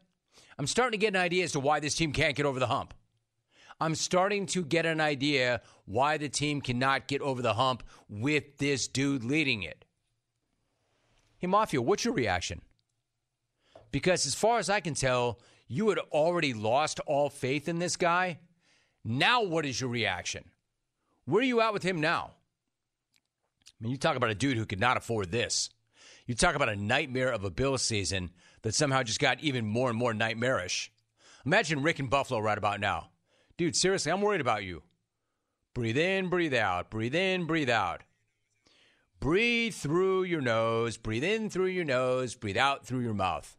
[0.58, 2.66] I'm starting to get an idea as to why this team can't get over the
[2.66, 2.94] hump.
[3.78, 8.58] I'm starting to get an idea why the team cannot get over the hump with
[8.58, 9.84] this dude leading it.
[11.38, 12.62] Hey, Mafia, what's your reaction?
[13.92, 17.96] Because as far as I can tell, you had already lost all faith in this
[17.96, 18.38] guy.
[19.04, 20.44] Now, what is your reaction?
[21.26, 22.32] Where are you at with him now?
[23.80, 25.70] I mean, you talk about a dude who could not afford this.
[26.26, 28.30] You talk about a nightmare of a Bill season
[28.62, 30.92] that somehow just got even more and more nightmarish.
[31.46, 33.10] Imagine Rick in Buffalo right about now.
[33.56, 34.82] Dude, seriously, I'm worried about you.
[35.72, 38.02] Breathe in, breathe out, breathe in, breathe out.
[39.18, 43.56] Breathe through your nose, breathe in through your nose, breathe out through your mouth.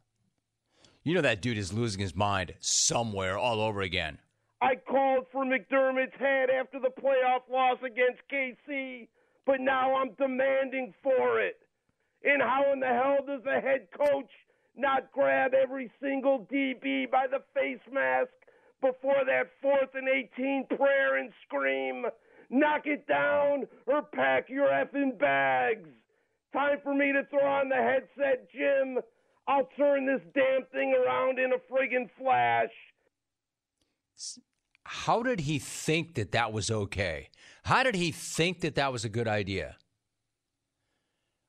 [1.04, 4.20] You know that dude is losing his mind somewhere all over again.
[4.62, 9.08] I called for McDermott's head after the playoff loss against KC,
[9.52, 11.58] but now I'm demanding for it.
[12.24, 14.30] And how in the hell does the head coach
[14.78, 18.30] not grab every single DB by the face mask
[18.80, 22.06] before that fourth and 18 prayer and scream,
[22.50, 25.90] knock it down or pack your effing bags?
[26.54, 29.00] Time for me to throw on the headset, Jim.
[29.50, 32.72] I'll turn this damn thing around in a friggin' flash.
[34.86, 37.28] How did he think that that was okay?
[37.64, 39.78] How did he think that that was a good idea?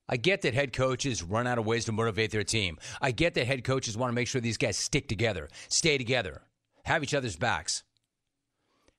[0.09, 2.79] I get that head coaches run out of ways to motivate their team.
[3.01, 6.43] I get that head coaches want to make sure these guys stick together, stay together,
[6.85, 7.83] have each other's backs.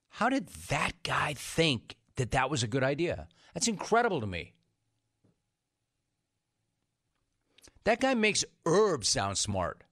[0.10, 3.28] How did that guy think that that was a good idea?
[3.54, 4.54] That's incredible to me.
[7.84, 9.84] That guy makes Herb sound smart.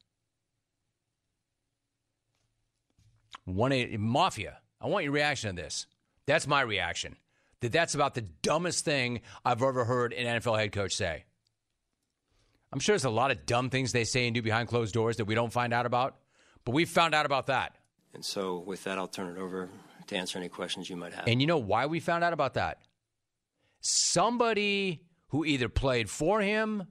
[3.46, 4.60] One eight, mafia.
[4.80, 5.88] I want your reaction to this.
[6.26, 7.16] That's my reaction.
[7.62, 11.26] That that's about the dumbest thing I've ever heard an NFL head coach say.
[12.74, 15.18] I'm sure there's a lot of dumb things they say and do behind closed doors
[15.18, 16.16] that we don't find out about,
[16.66, 17.76] but we found out about that.
[18.14, 19.70] And so, with that, I'll turn it over
[20.08, 21.28] to answer any questions you might have.
[21.28, 22.80] And you know why we found out about that?
[23.82, 26.88] Somebody who either played for him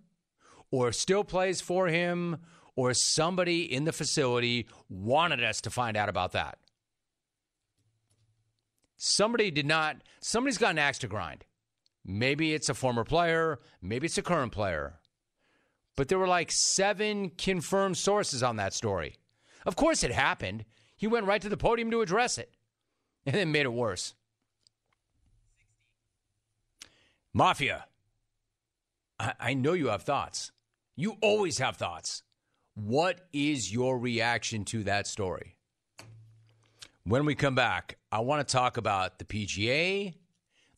[0.70, 2.38] or still plays for him
[2.74, 6.58] or somebody in the facility wanted us to find out about that.
[9.02, 11.46] Somebody did not, somebody's got an axe to grind.
[12.04, 15.00] Maybe it's a former player, maybe it's a current player.
[15.96, 19.16] But there were like seven confirmed sources on that story.
[19.64, 20.66] Of course it happened.
[20.98, 22.52] He went right to the podium to address it
[23.26, 24.12] and then made it worse.
[27.32, 27.86] Mafia,
[29.18, 30.52] I, I know you have thoughts.
[30.94, 32.22] You always have thoughts.
[32.74, 35.56] What is your reaction to that story?
[37.04, 40.14] When we come back, I want to talk about the PGA,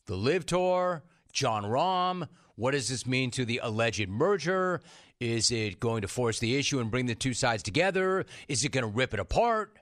[0.05, 2.27] the LIV Tour, Jon Rahm.
[2.55, 4.81] What does this mean to the alleged merger?
[5.19, 8.25] Is it going to force the issue and bring the two sides together?
[8.47, 9.79] Is it going to rip it apart?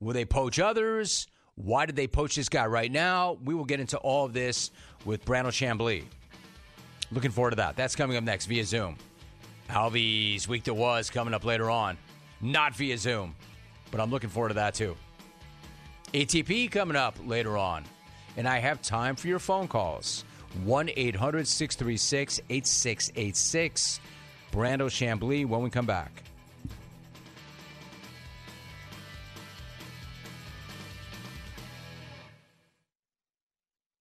[0.00, 1.26] Will they poach others?
[1.56, 3.36] Why did they poach this guy right now?
[3.44, 4.70] We will get into all of this
[5.04, 6.04] with Brandel Chamblee.
[7.10, 7.76] Looking forward to that.
[7.76, 8.96] That's coming up next via Zoom.
[9.68, 11.98] Alvy's week that was coming up later on,
[12.40, 13.34] not via Zoom,
[13.90, 14.96] but I'm looking forward to that too.
[16.14, 17.84] ATP coming up later on,
[18.38, 20.24] and I have time for your phone calls.
[20.64, 24.00] 1 800 636 8686.
[24.50, 26.22] Brandel Chamblee when we come back.